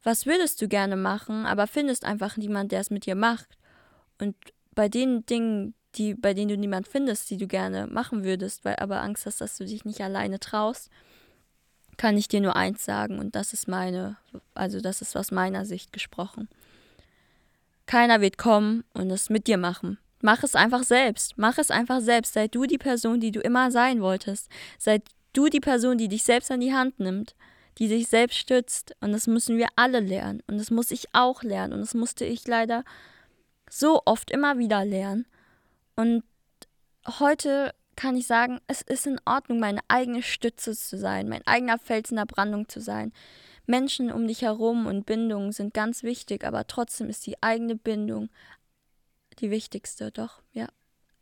Was 0.03 0.25
würdest 0.25 0.61
du 0.61 0.69
gerne 0.69 0.95
machen, 0.95 1.45
aber 1.45 1.67
findest 1.67 2.05
einfach 2.05 2.37
niemand, 2.37 2.71
der 2.71 2.79
es 2.79 2.89
mit 2.89 3.05
dir 3.05 3.15
macht? 3.15 3.57
Und 4.21 4.37
bei 4.73 4.87
den 4.87 5.25
Dingen, 5.25 5.73
die, 5.95 6.13
bei 6.13 6.33
denen 6.33 6.47
du 6.47 6.57
niemand 6.57 6.87
findest, 6.87 7.29
die 7.29 7.35
du 7.35 7.45
gerne 7.45 7.87
machen 7.87 8.23
würdest, 8.23 8.63
weil 8.63 8.77
aber 8.77 9.01
Angst 9.01 9.25
hast, 9.25 9.41
dass 9.41 9.57
du 9.57 9.65
dich 9.65 9.83
nicht 9.83 9.99
alleine 9.99 10.39
traust, 10.39 10.89
kann 11.97 12.17
ich 12.17 12.29
dir 12.29 12.39
nur 12.39 12.55
eins 12.55 12.85
sagen 12.85 13.19
und 13.19 13.35
das 13.35 13.51
ist 13.51 13.67
meine, 13.67 14.15
also 14.53 14.79
das 14.79 15.01
ist 15.01 15.17
aus 15.17 15.31
meiner 15.31 15.65
Sicht 15.65 15.91
gesprochen. 15.91 16.47
Keiner 17.85 18.21
wird 18.21 18.37
kommen 18.37 18.83
und 18.93 19.11
es 19.11 19.29
mit 19.29 19.47
dir 19.47 19.57
machen. 19.57 19.99
Mach 20.21 20.43
es 20.43 20.55
einfach 20.55 20.83
selbst. 20.83 21.33
Mach 21.37 21.57
es 21.57 21.69
einfach 21.69 22.01
selbst. 22.01 22.33
Sei 22.33 22.47
du 22.47 22.65
die 22.65 22.77
Person, 22.77 23.19
die 23.19 23.31
du 23.31 23.41
immer 23.41 23.69
sein 23.71 24.01
wolltest. 24.01 24.49
Sei 24.79 25.01
du 25.33 25.49
die 25.49 25.59
Person, 25.59 25.97
die 25.97 26.07
dich 26.07 26.23
selbst 26.23 26.49
an 26.51 26.61
die 26.61 26.73
Hand 26.73 26.99
nimmt, 26.99 27.35
die 27.77 27.87
dich 27.87 28.07
selbst 28.07 28.37
stützt. 28.37 28.95
Und 29.01 29.11
das 29.11 29.27
müssen 29.27 29.57
wir 29.57 29.67
alle 29.75 29.99
lernen. 29.99 30.41
Und 30.47 30.57
das 30.57 30.71
muss 30.71 30.91
ich 30.91 31.13
auch 31.13 31.43
lernen. 31.43 31.73
Und 31.73 31.79
das 31.79 31.93
musste 31.93 32.25
ich 32.25 32.47
leider 32.47 32.83
so 33.69 34.01
oft 34.05 34.31
immer 34.31 34.57
wieder 34.57 34.83
lernen. 34.83 35.27
Und 35.95 36.23
heute 37.19 37.73
kann 37.95 38.17
ich 38.17 38.27
sagen, 38.27 38.59
es 38.67 38.81
ist 38.81 39.07
in 39.07 39.19
Ordnung, 39.25 39.59
meine 39.59 39.81
eigene 39.87 40.21
Stütze 40.21 40.75
zu 40.75 40.97
sein, 40.97 41.29
mein 41.29 41.45
eigener 41.45 41.79
Fels 41.79 42.11
in 42.11 42.17
der 42.17 42.25
Brandung 42.25 42.67
zu 42.67 42.81
sein. 42.81 43.13
Menschen 43.65 44.11
um 44.11 44.27
dich 44.27 44.41
herum 44.41 44.85
und 44.85 45.05
Bindungen 45.05 45.51
sind 45.51 45.73
ganz 45.73 46.03
wichtig, 46.03 46.43
aber 46.43 46.67
trotzdem 46.67 47.09
ist 47.09 47.25
die 47.25 47.41
eigene 47.41 47.75
Bindung 47.75 48.29
die 49.39 49.51
wichtigste, 49.51 50.11
doch, 50.11 50.41
ja, 50.53 50.67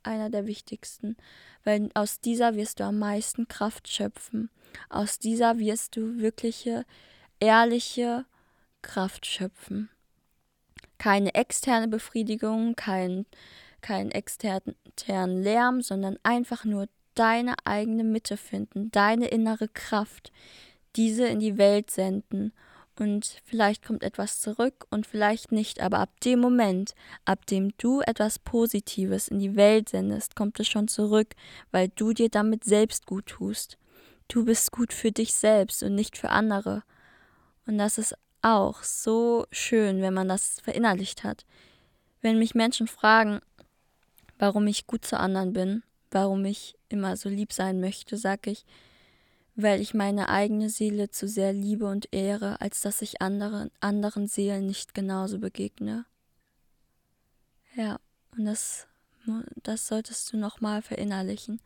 einer 0.04 0.30
der 0.30 0.46
wichtigsten, 0.46 1.18
weil 1.64 1.90
aus 1.94 2.20
dieser 2.20 2.56
wirst 2.56 2.80
du 2.80 2.84
am 2.84 3.00
meisten 3.00 3.48
Kraft 3.48 3.88
schöpfen. 3.88 4.52
Aus 4.90 5.18
dieser 5.18 5.58
wirst 5.58 5.96
du 5.96 6.20
wirkliche, 6.20 6.86
ehrliche 7.40 8.26
Kraft 8.82 9.26
schöpfen. 9.26 9.90
Keine 10.98 11.34
externe 11.34 11.88
Befriedigung, 11.88 12.76
kein 12.76 13.26
keinen 13.84 14.12
externen 14.12 15.44
Lärm, 15.44 15.82
sondern 15.82 16.18
einfach 16.24 16.66
nur 16.66 16.88
deine 17.14 17.54
eigene 17.66 18.04
Mitte 18.04 18.38
finden, 18.38 18.90
deine 18.90 19.28
innere 19.28 19.68
Kraft, 19.68 20.32
diese 20.96 21.28
in 21.28 21.40
die 21.40 21.58
Welt 21.58 21.92
senden. 21.92 22.54
Und 23.00 23.42
vielleicht 23.44 23.84
kommt 23.84 24.04
etwas 24.04 24.40
zurück 24.40 24.86
und 24.92 25.08
vielleicht 25.08 25.52
nicht, 25.52 25.82
aber 25.82 25.98
ab 25.98 26.20
dem 26.22 26.40
Moment, 26.40 26.94
ab 27.26 27.48
dem 27.48 27.76
du 27.78 28.02
etwas 28.02 28.38
Positives 28.38 29.28
in 29.28 29.40
die 29.40 29.56
Welt 29.56 29.90
sendest, 29.90 30.36
kommt 30.36 30.60
es 30.60 30.68
schon 30.68 30.88
zurück, 30.88 31.34
weil 31.72 31.90
du 31.90 32.14
dir 32.14 32.30
damit 32.30 32.64
selbst 32.64 33.08
gut 33.08 33.26
tust. 33.26 33.78
Du 34.28 34.46
bist 34.46 34.72
gut 34.72 34.94
für 34.94 35.12
dich 35.12 35.34
selbst 35.34 35.82
und 35.82 35.96
nicht 35.96 36.18
für 36.18 36.30
andere. 36.30 36.84
Und 37.66 37.80
das 37.80 37.98
ist 37.98 38.16
auch 38.44 38.84
so 38.84 39.48
schön, 39.52 40.02
wenn 40.02 40.14
man 40.14 40.28
das 40.28 40.60
verinnerlicht 40.62 41.24
hat. 41.24 41.46
Wenn 42.22 42.38
mich 42.38 42.54
Menschen 42.54 42.88
fragen, 42.88 43.40
warum 44.38 44.68
ich 44.68 44.86
gut 44.86 45.06
zu 45.06 45.20
anderen 45.20 45.54
bin, 45.54 45.84
warum 46.12 46.46
ich 46.46 46.76
immer 46.90 47.18
so 47.18 47.30
lieb 47.30 47.54
sein 47.54 47.80
möchte, 47.80 48.18
sage 48.18 48.52
ich, 48.52 48.66
weil 49.56 49.82
ich 49.82 49.94
meine 49.94 50.30
eigene 50.30 50.70
Seele 50.70 51.10
zu 51.10 51.28
sehr 51.28 51.54
liebe 51.54 51.86
und 51.86 52.08
ehre, 52.12 52.60
als 52.62 52.82
dass 52.82 53.02
ich 53.02 53.22
anderen, 53.22 53.70
anderen 53.80 54.28
Seelen 54.28 54.66
nicht 54.66 54.94
genauso 54.94 55.40
begegne. 55.40 56.06
Ja, 57.76 58.00
und 58.36 58.46
das, 58.46 58.88
das 59.62 59.88
solltest 59.88 60.32
du 60.32 60.38
nochmal 60.38 60.82
verinnerlichen. 60.82 61.62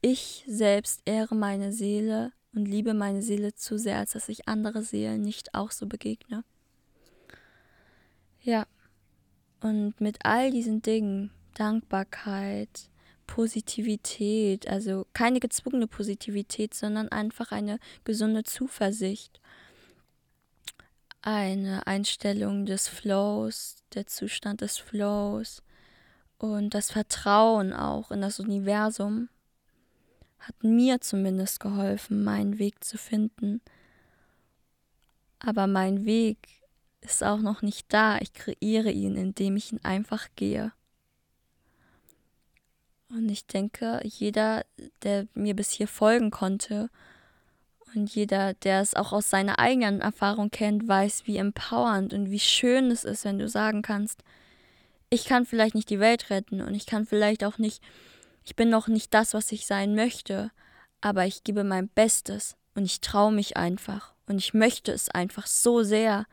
Ich 0.00 0.44
selbst 0.46 1.02
ehre 1.04 1.34
meine 1.34 1.72
Seele 1.72 2.32
und 2.54 2.66
liebe 2.66 2.94
meine 2.94 3.22
Seele 3.22 3.54
zu 3.54 3.78
sehr, 3.78 3.98
als 3.98 4.12
dass 4.12 4.28
ich 4.28 4.48
andere 4.48 4.82
Seelen 4.82 5.22
nicht 5.22 5.54
auch 5.54 5.70
so 5.70 5.86
begegne. 5.86 6.44
Ja, 8.40 8.66
und 9.60 10.00
mit 10.00 10.24
all 10.24 10.50
diesen 10.50 10.80
Dingen, 10.82 11.30
Dankbarkeit, 11.54 12.88
Positivität, 13.28 14.66
also 14.66 15.06
keine 15.12 15.38
gezwungene 15.38 15.86
Positivität, 15.86 16.74
sondern 16.74 17.08
einfach 17.10 17.52
eine 17.52 17.78
gesunde 18.02 18.42
Zuversicht, 18.42 19.40
eine 21.22 21.86
Einstellung 21.86 22.66
des 22.66 22.88
Flows, 22.88 23.76
der 23.94 24.06
Zustand 24.08 24.62
des 24.62 24.78
Flows 24.78 25.62
und 26.38 26.74
das 26.74 26.90
Vertrauen 26.90 27.72
auch 27.72 28.10
in 28.10 28.20
das 28.20 28.40
Universum 28.40 29.28
hat 30.38 30.64
mir 30.64 31.00
zumindest 31.00 31.60
geholfen, 31.60 32.24
meinen 32.24 32.58
Weg 32.58 32.82
zu 32.82 32.96
finden. 32.96 33.60
Aber 35.38 35.66
mein 35.66 36.04
Weg 36.04 36.38
ist 37.00 37.22
auch 37.22 37.40
noch 37.40 37.62
nicht 37.62 37.92
da. 37.92 38.18
Ich 38.18 38.32
kreiere 38.32 38.90
ihn, 38.90 39.16
indem 39.16 39.56
ich 39.56 39.72
ihn 39.72 39.80
einfach 39.84 40.28
gehe. 40.36 40.72
Und 43.10 43.28
ich 43.30 43.46
denke, 43.46 44.00
jeder, 44.04 44.64
der 45.02 45.26
mir 45.34 45.56
bis 45.56 45.70
hier 45.70 45.88
folgen 45.88 46.30
konnte 46.30 46.90
und 47.94 48.14
jeder, 48.14 48.52
der 48.54 48.82
es 48.82 48.94
auch 48.94 49.12
aus 49.12 49.30
seiner 49.30 49.58
eigenen 49.58 50.00
Erfahrung 50.00 50.50
kennt, 50.50 50.86
weiß, 50.86 51.22
wie 51.24 51.38
empowernd 51.38 52.12
und 52.12 52.30
wie 52.30 52.40
schön 52.40 52.90
es 52.90 53.04
ist, 53.04 53.24
wenn 53.24 53.38
du 53.38 53.48
sagen 53.48 53.82
kannst, 53.82 54.22
ich 55.10 55.24
kann 55.24 55.46
vielleicht 55.46 55.74
nicht 55.74 55.88
die 55.88 56.00
Welt 56.00 56.28
retten 56.28 56.60
und 56.60 56.74
ich 56.74 56.84
kann 56.84 57.06
vielleicht 57.06 57.44
auch 57.44 57.56
nicht, 57.56 57.82
ich 58.44 58.56
bin 58.56 58.68
noch 58.68 58.88
nicht 58.88 59.14
das, 59.14 59.32
was 59.32 59.52
ich 59.52 59.66
sein 59.66 59.94
möchte, 59.94 60.50
aber 61.00 61.24
ich 61.24 61.44
gebe 61.44 61.64
mein 61.64 61.88
Bestes 61.88 62.56
und 62.74 62.84
ich 62.84 63.00
traue 63.00 63.32
mich 63.32 63.56
einfach 63.56 64.12
und 64.26 64.36
ich 64.36 64.52
möchte 64.52 64.92
es 64.92 65.08
einfach 65.08 65.46
so 65.46 65.82
sehr 65.82 66.26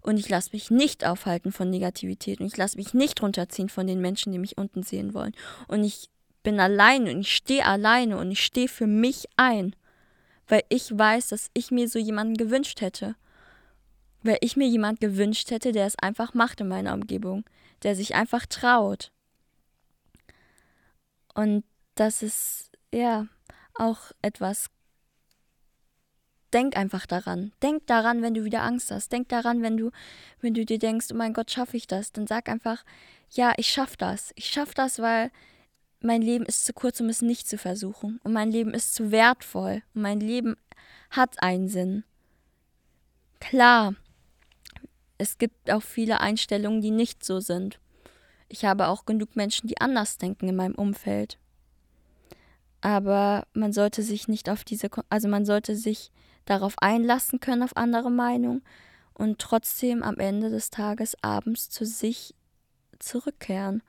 und 0.00 0.16
ich 0.16 0.28
lasse 0.28 0.50
mich 0.52 0.70
nicht 0.70 1.04
aufhalten 1.04 1.50
von 1.50 1.68
Negativität 1.68 2.40
und 2.40 2.46
ich 2.46 2.56
lasse 2.56 2.76
mich 2.76 2.94
nicht 2.94 3.20
runterziehen 3.20 3.68
von 3.68 3.86
den 3.86 4.00
Menschen, 4.00 4.32
die 4.32 4.38
mich 4.38 4.56
unten 4.56 4.82
sehen 4.82 5.12
wollen. 5.12 5.34
Und 5.68 5.84
ich 5.84 6.08
bin 6.42 6.60
alleine 6.60 7.12
und 7.12 7.20
ich 7.20 7.36
stehe 7.36 7.64
alleine 7.64 8.16
und 8.18 8.30
ich 8.30 8.44
stehe 8.44 8.68
für 8.68 8.86
mich 8.86 9.26
ein, 9.36 9.74
weil 10.48 10.62
ich 10.68 10.96
weiß, 10.96 11.28
dass 11.28 11.50
ich 11.54 11.70
mir 11.70 11.88
so 11.88 11.98
jemanden 11.98 12.36
gewünscht 12.36 12.80
hätte. 12.80 13.16
Weil 14.22 14.38
ich 14.40 14.56
mir 14.56 14.66
jemand 14.66 15.00
gewünscht 15.00 15.50
hätte, 15.50 15.72
der 15.72 15.86
es 15.86 15.98
einfach 15.98 16.34
macht 16.34 16.60
in 16.60 16.68
meiner 16.68 16.92
Umgebung, 16.92 17.44
der 17.82 17.94
sich 17.94 18.14
einfach 18.14 18.46
traut. 18.46 19.12
Und 21.34 21.64
das 21.94 22.22
ist 22.22 22.70
ja 22.92 23.26
auch 23.74 24.12
etwas. 24.20 24.66
Denk 26.52 26.76
einfach 26.76 27.06
daran. 27.06 27.52
Denk 27.62 27.86
daran, 27.86 28.22
wenn 28.22 28.34
du 28.34 28.44
wieder 28.44 28.62
Angst 28.62 28.90
hast. 28.90 29.12
Denk 29.12 29.28
daran, 29.28 29.62
wenn 29.62 29.76
du, 29.76 29.90
wenn 30.40 30.52
du 30.52 30.66
dir 30.66 30.78
denkst, 30.78 31.06
oh 31.12 31.16
mein 31.16 31.32
Gott, 31.32 31.50
schaffe 31.50 31.76
ich 31.76 31.86
das? 31.86 32.12
Dann 32.12 32.26
sag 32.26 32.48
einfach, 32.48 32.84
ja, 33.30 33.52
ich 33.56 33.68
schaff 33.68 33.96
das. 33.96 34.32
Ich 34.34 34.46
schaff 34.46 34.74
das, 34.74 34.98
weil 34.98 35.30
mein 36.00 36.22
Leben 36.22 36.46
ist 36.46 36.64
zu 36.64 36.72
kurz, 36.72 37.00
um 37.00 37.08
es 37.08 37.22
nicht 37.22 37.48
zu 37.48 37.58
versuchen. 37.58 38.20
Und 38.24 38.32
mein 38.32 38.50
Leben 38.50 38.72
ist 38.72 38.94
zu 38.94 39.10
wertvoll. 39.10 39.82
Und 39.94 40.02
mein 40.02 40.20
Leben 40.20 40.56
hat 41.10 41.42
einen 41.42 41.68
Sinn. 41.68 42.04
Klar, 43.38 43.94
es 45.18 45.38
gibt 45.38 45.70
auch 45.70 45.82
viele 45.82 46.20
Einstellungen, 46.20 46.80
die 46.80 46.90
nicht 46.90 47.24
so 47.24 47.40
sind. 47.40 47.78
Ich 48.48 48.64
habe 48.64 48.88
auch 48.88 49.04
genug 49.04 49.36
Menschen, 49.36 49.68
die 49.68 49.80
anders 49.80 50.18
denken 50.18 50.48
in 50.48 50.56
meinem 50.56 50.74
Umfeld. 50.74 51.38
Aber 52.80 53.46
man 53.52 53.72
sollte 53.72 54.02
sich 54.02 54.28
nicht 54.28 54.48
auf 54.48 54.64
diese, 54.64 54.88
also 55.10 55.28
man 55.28 55.44
sollte 55.44 55.76
sich 55.76 56.10
darauf 56.46 56.78
einlassen 56.78 57.40
können, 57.40 57.62
auf 57.62 57.76
andere 57.76 58.10
Meinungen 58.10 58.62
und 59.12 59.38
trotzdem 59.38 60.02
am 60.02 60.18
Ende 60.18 60.48
des 60.48 60.70
Tages 60.70 61.14
abends 61.22 61.68
zu 61.68 61.84
sich 61.84 62.34
zurückkehren 62.98 63.82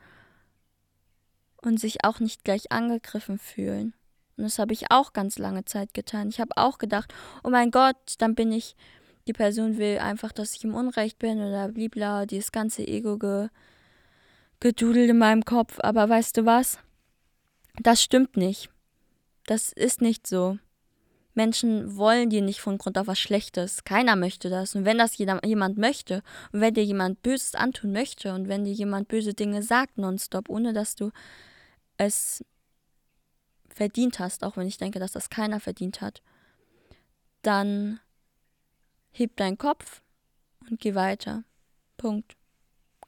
und 1.62 1.80
sich 1.80 2.04
auch 2.04 2.20
nicht 2.20 2.44
gleich 2.44 2.72
angegriffen 2.72 3.38
fühlen. 3.38 3.94
Und 4.38 4.46
das 4.46 4.60
habe 4.60 4.74
ich 4.74 4.92
auch 4.92 5.14
ganz 5.14 5.38
lange 5.38 5.66
Zeit 5.66 5.94
getan. 5.94 6.30
Ich 6.30 6.40
habe 6.40 6.58
auch 6.58 6.78
gedacht, 6.78 7.14
oh 7.44 7.50
mein 7.50 7.72
Gott, 7.72 7.96
dann 8.18 8.36
bin 8.36 8.52
ich, 8.52 8.76
die 9.28 9.34
Person 9.34 9.78
will 9.78 10.00
einfach, 10.00 10.32
dass 10.32 10.56
ich 10.56 10.64
im 10.64 10.74
Unrecht 10.74 11.20
bin 11.20 11.40
oder 11.40 11.70
blibla, 11.70 12.26
dieses 12.26 12.52
ganze 12.52 12.88
Ego 12.88 13.18
ge, 13.18 13.50
gedudelt 14.60 15.10
in 15.10 15.18
meinem 15.18 15.46
Kopf. 15.46 15.78
Aber 15.82 16.10
weißt 16.10 16.38
du 16.38 16.46
was? 16.46 16.80
Das 17.82 18.02
stimmt 18.02 18.38
nicht. 18.38 18.70
Das 19.46 19.72
ist 19.72 20.02
nicht 20.02 20.26
so. 20.28 20.58
Menschen 21.34 21.96
wollen 21.96 22.30
dir 22.30 22.42
nicht 22.42 22.60
von 22.60 22.78
Grund 22.78 22.98
auf 22.98 23.08
was 23.08 23.20
Schlechtes. 23.20 23.84
Keiner 23.84 24.16
möchte 24.16 24.50
das. 24.50 24.76
Und 24.76 24.86
wenn 24.86 24.98
das 24.98 25.18
jemand 25.18 25.78
möchte, 25.78 26.24
und 26.52 26.62
wenn 26.62 26.74
dir 26.74 26.84
jemand 26.84 27.22
Böses 27.22 27.56
antun 27.56 27.94
möchte, 27.94 28.34
und 28.34 28.48
wenn 28.48 28.66
dir 28.66 28.74
jemand 28.74 29.08
böse 29.08 29.34
Dinge 29.34 29.64
sagt 29.64 29.98
nonstop, 29.98 30.50
ohne 30.50 30.74
dass 30.74 30.96
du 30.96 31.12
es 32.02 32.44
verdient 33.70 34.20
hast, 34.20 34.44
auch 34.44 34.58
wenn 34.58 34.68
ich 34.68 34.78
denke, 34.78 35.00
dass 35.00 35.12
das 35.12 35.30
keiner 35.30 35.60
verdient 35.60 36.02
hat, 36.02 36.22
dann 37.42 38.00
heb 39.12 39.36
deinen 39.38 39.58
Kopf 39.58 40.02
und 40.70 40.80
geh 40.80 40.96
weiter. 40.96 41.44
Punkt. 41.98 42.36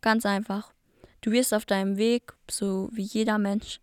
Ganz 0.02 0.26
einfach. 0.26 0.74
Du 1.22 1.32
wirst 1.32 1.54
auf 1.54 1.66
deinem 1.66 1.98
Weg, 1.98 2.34
so 2.50 2.90
wie 2.92 3.04
jeder 3.04 3.38
Mensch, 3.38 3.80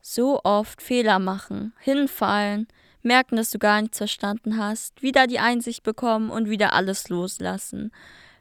so 0.00 0.40
oft 0.42 0.82
Fehler 0.82 1.18
machen, 1.18 1.72
hinfallen, 1.78 2.66
merken, 3.02 3.36
dass 3.36 3.50
du 3.50 3.58
gar 3.58 3.80
nichts 3.80 3.98
verstanden 3.98 4.58
hast, 4.58 5.02
wieder 5.02 5.26
die 5.26 5.38
Einsicht 5.38 5.82
bekommen 5.82 6.30
und 6.30 6.48
wieder 6.48 6.72
alles 6.72 7.08
loslassen 7.08 7.92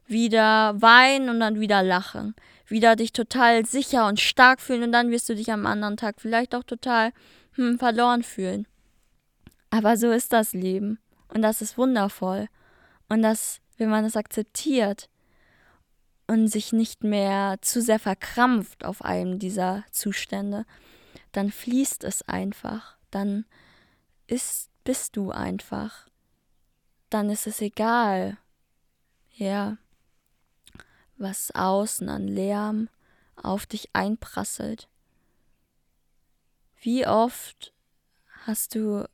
wieder 0.08 0.82
weinen 0.82 1.30
und 1.30 1.40
dann 1.40 1.60
wieder 1.60 1.84
lachen. 1.84 2.36
Wieder 2.67 2.96
dich 2.96 3.12
total 3.12 3.65
sicher 3.65 4.08
und 4.08 4.20
stark 4.20 4.62
fühlen 4.62 4.84
und 4.84 4.91
dann 4.91 5.12
wirst 5.12 5.27
du 5.29 5.36
dich 5.36 5.51
am 5.51 5.65
anderen 5.65 5.98
Tag 5.98 6.22
vielleicht 6.22 6.55
auch 6.55 6.63
total 6.63 7.12
hm, 7.53 7.77
verloren 7.77 8.24
fühlen. 8.24 8.67
Aber 9.70 9.98
so 9.98 10.12
ist 10.12 10.34
das 10.34 10.53
Leben. 10.53 11.00
Und 11.27 11.41
das 11.41 11.62
ist 11.62 11.77
wundervoll. 11.77 12.48
Und 13.10 13.22
das, 13.22 13.60
wenn 13.77 13.89
man 13.89 14.03
das 14.03 14.15
akzeptiert 14.15 15.10
und 16.27 16.48
sich 16.48 16.72
nicht 16.72 17.03
mehr 17.03 17.58
zu 17.62 17.82
sehr 17.82 18.00
verkrampft 18.00 18.86
auf 18.86 19.03
einem 19.03 19.39
dieser 19.39 19.84
Zustände, 19.91 20.65
dann 21.32 21.51
fließt 21.51 22.03
es 22.03 22.22
einfach. 22.24 22.98
Dann 23.12 23.46
ist, 24.27 24.70
bist 24.84 25.17
du 25.17 25.32
einfach. 25.32 26.08
Dann 27.10 27.29
ist 27.29 27.46
es 27.46 27.62
egal. 27.62 28.38
Ja 29.36 29.77
was 31.24 31.50
außen 31.56 32.08
an 32.10 32.27
Lärm 32.27 32.89
auf 33.36 33.65
dich 33.65 33.89
einprasselt. 33.94 34.88
Wie 36.80 37.08
oft 37.08 37.74
hast 38.46 38.75
du 38.75 39.08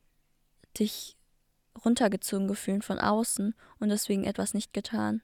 dich 0.77 1.15
runtergezogen 1.85 2.47
gefühlt 2.47 2.83
von 2.83 2.99
außen 2.99 3.55
und 3.79 3.89
deswegen 3.89 4.25
etwas 4.25 4.53
nicht 4.53 4.73
getan, 4.73 5.21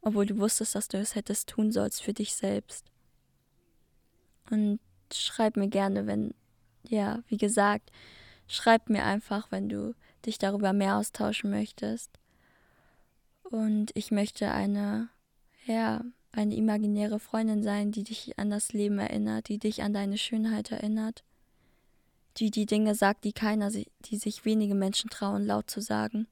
obwohl 0.00 0.26
du 0.26 0.38
wusstest, 0.38 0.74
dass 0.74 0.88
du 0.88 0.98
es 0.98 1.14
hättest 1.14 1.48
tun 1.48 1.72
sollst 1.72 2.02
für 2.02 2.12
dich 2.12 2.34
selbst. 2.34 2.92
Und 4.50 4.78
schreib 5.12 5.56
mir 5.56 5.68
gerne, 5.68 6.06
wenn, 6.06 6.34
ja, 6.84 7.22
wie 7.28 7.36
gesagt, 7.36 7.90
schreib 8.46 8.88
mir 8.88 9.04
einfach, 9.04 9.50
wenn 9.50 9.68
du 9.68 9.94
dich 10.24 10.38
darüber 10.38 10.72
mehr 10.72 10.96
austauschen 10.96 11.50
möchtest. 11.50 12.10
Und 13.42 13.90
ich 13.94 14.10
möchte 14.10 14.50
eine, 14.50 15.08
ja, 15.64 16.02
eine 16.36 16.54
imaginäre 16.54 17.18
Freundin 17.18 17.62
sein, 17.62 17.92
die 17.92 18.04
dich 18.04 18.38
an 18.38 18.50
das 18.50 18.72
Leben 18.72 18.98
erinnert, 18.98 19.48
die 19.48 19.58
dich 19.58 19.82
an 19.82 19.92
deine 19.92 20.18
Schönheit 20.18 20.70
erinnert, 20.70 21.24
die 22.36 22.50
die 22.50 22.66
Dinge 22.66 22.94
sagt, 22.94 23.24
die 23.24 23.32
keiner, 23.32 23.70
die 23.70 24.16
sich 24.16 24.44
wenige 24.44 24.74
Menschen 24.74 25.10
trauen, 25.10 25.46
laut 25.46 25.70
zu 25.70 25.80
sagen. 25.80 26.26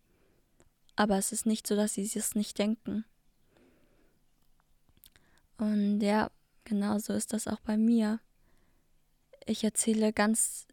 Aber 0.97 1.19
es 1.19 1.33
ist 1.33 1.47
nicht 1.47 1.67
so, 1.67 1.75
dass 1.75 1.95
sie 1.95 2.03
es 2.03 2.35
nicht 2.35 2.59
denken. 2.59 3.05
Und 5.57 6.01
ja, 6.01 6.31
genauso 6.65 7.13
ist 7.13 7.33
das 7.33 7.49
auch 7.49 7.61
bei 7.61 7.77
mir. 7.77 8.21
Ich 9.47 9.65
erzähle 9.65 10.13
ganz, 10.13 10.67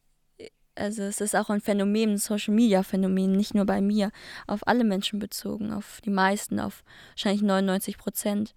also 0.76 1.04
es 1.04 1.22
ist 1.22 1.36
auch 1.36 1.50
ein 1.50 1.62
Phänomen, 1.62 2.12
ein 2.12 2.18
Social 2.18 2.54
Media 2.54 2.84
Phänomen, 2.84 3.32
nicht 3.34 3.54
nur 3.54 3.66
bei 3.66 3.82
mir, 3.82 4.12
auf 4.48 4.68
alle 4.68 4.84
Menschen 4.84 5.20
bezogen, 5.20 5.72
auf 5.72 6.02
die 6.02 6.10
meisten, 6.10 6.60
auf 6.60 6.84
wahrscheinlich 7.12 7.42
99 7.42 7.98
Prozent. 7.98 8.54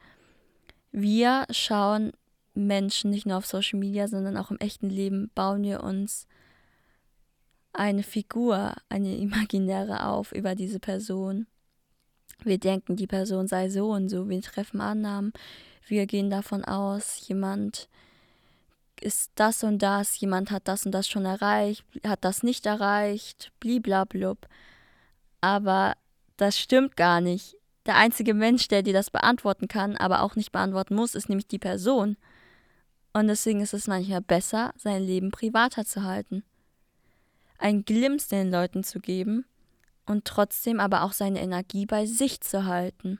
Wir 0.97 1.45
schauen 1.51 2.13
Menschen 2.55 3.11
nicht 3.11 3.27
nur 3.27 3.39
auf 3.39 3.47
Social 3.47 3.81
Media, 3.81 4.07
sondern 4.07 4.37
auch 4.37 4.53
im 4.53 4.61
echten 4.61 4.89
Leben 4.89 5.29
bauen 5.35 5.65
wir 5.65 5.83
uns 5.83 6.29
eine 7.73 8.05
Figur, 8.05 8.75
eine 8.89 9.17
imaginäre 9.17 10.07
auf 10.07 10.31
über 10.31 10.55
diese 10.55 10.79
Person. 10.79 11.49
Wir 12.45 12.59
denken, 12.59 12.95
die 12.95 13.09
Person 13.09 13.49
sei 13.49 13.71
so 13.71 13.91
und 13.91 14.09
so, 14.09 14.29
wir 14.29 14.41
treffen 14.41 14.81
Annahmen, 14.81 15.33
wir 15.89 16.07
gehen 16.07 16.31
davon 16.31 16.65
aus, 16.65 17.27
jemand 17.27 17.89
ist 19.01 19.33
das 19.35 19.65
und 19.65 19.81
das, 19.81 20.21
jemand 20.21 20.53
hat 20.53 20.69
das 20.69 20.87
und 20.87 20.93
das 20.93 21.09
schon 21.09 21.25
erreicht, 21.25 21.85
hat 22.07 22.25
das 22.25 22.45
nicht 22.45 22.67
erreicht, 22.67 23.51
bliblablub. 23.59 24.47
Aber 25.41 25.97
das 26.37 26.57
stimmt 26.57 26.97
gar 26.97 27.21
nicht. 27.21 27.57
Der 27.87 27.97
einzige 27.97 28.35
Mensch, 28.35 28.69
der 28.69 28.83
dir 28.83 28.95
das 28.95 29.11
beantworten 29.11 29.69
kann, 29.69 29.97
aber 29.97 30.23
auch 30.23 30.37
nicht 30.37 30.53
beantworten 30.53 30.95
muss, 30.95 31.15
ist 31.15 31.29
nämlich 31.29 31.47
die 31.47 31.59
Person. 31.59 32.17
Und 33.13 33.29
deswegen 33.29 33.61
ist 33.61 33.75
es 33.75 33.87
manchmal 33.87 34.23
besser, 34.23 34.73
sein 34.77 35.03
Leben 35.03 35.31
privater 35.31 35.85
zu 35.85 36.03
halten. 36.03 36.43
Ein 37.59 37.85
Glimpse 37.85 38.31
den 38.31 38.51
Leuten 38.51 38.83
zu 38.83 39.01
geben 39.01 39.45
und 40.07 40.25
trotzdem 40.25 40.81
aber 40.81 41.03
auch 41.03 41.13
seine 41.13 41.41
Energie 41.41 41.87
bei 41.87 42.07
sich 42.07 42.41
zu 42.41 42.65
halten. 42.65 43.19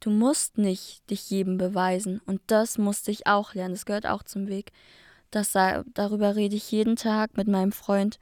Du 0.00 0.08
musst 0.08 0.56
nicht 0.56 1.08
dich 1.10 1.28
jedem 1.28 1.58
beweisen. 1.58 2.20
Und 2.24 2.40
das 2.46 2.78
musste 2.78 3.10
ich 3.10 3.26
auch 3.26 3.54
lernen. 3.54 3.74
Das 3.74 3.84
gehört 3.84 4.06
auch 4.06 4.22
zum 4.22 4.48
Weg. 4.48 4.72
Das, 5.30 5.52
darüber 5.52 6.34
rede 6.34 6.56
ich 6.56 6.72
jeden 6.72 6.96
Tag 6.96 7.36
mit 7.36 7.46
meinem 7.46 7.70
Freund. 7.70 8.18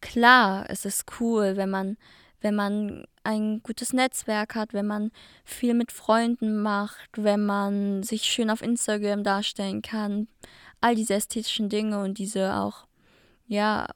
Klar, 0.00 0.66
es 0.68 0.84
ist 0.84 1.04
cool, 1.20 1.56
wenn 1.56 1.70
man, 1.70 1.96
wenn 2.42 2.54
man 2.54 3.04
ein 3.24 3.62
gutes 3.62 3.92
Netzwerk 3.92 4.54
hat, 4.54 4.72
wenn 4.72 4.86
man 4.86 5.12
viel 5.44 5.74
mit 5.74 5.92
Freunden 5.92 6.60
macht, 6.60 7.10
wenn 7.16 7.44
man 7.46 8.02
sich 8.02 8.24
schön 8.24 8.50
auf 8.50 8.62
Instagram 8.62 9.22
darstellen 9.22 9.82
kann. 9.82 10.28
All 10.80 10.94
diese 10.94 11.14
ästhetischen 11.14 11.68
Dinge 11.68 12.02
und 12.02 12.18
diese 12.18 12.54
auch, 12.56 12.86
ja, 13.46 13.86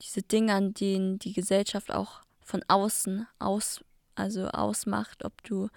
diese 0.00 0.22
Dinge, 0.22 0.54
an 0.54 0.74
denen 0.74 1.18
die 1.18 1.32
Gesellschaft 1.32 1.92
auch 1.92 2.20
von 2.40 2.62
außen 2.68 3.26
aus 3.38 3.80
also 4.20 4.48
ausmacht, 4.48 5.24
ob 5.24 5.42
du 5.42 5.68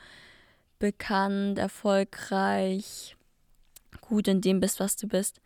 bekannt, 0.79 1.57
erfolgreich, 1.57 3.15
gut 4.01 4.27
in 4.27 4.41
dem 4.41 4.59
bist, 4.59 4.79
was 4.79 4.95
du 4.95 5.07
bist. 5.07 5.39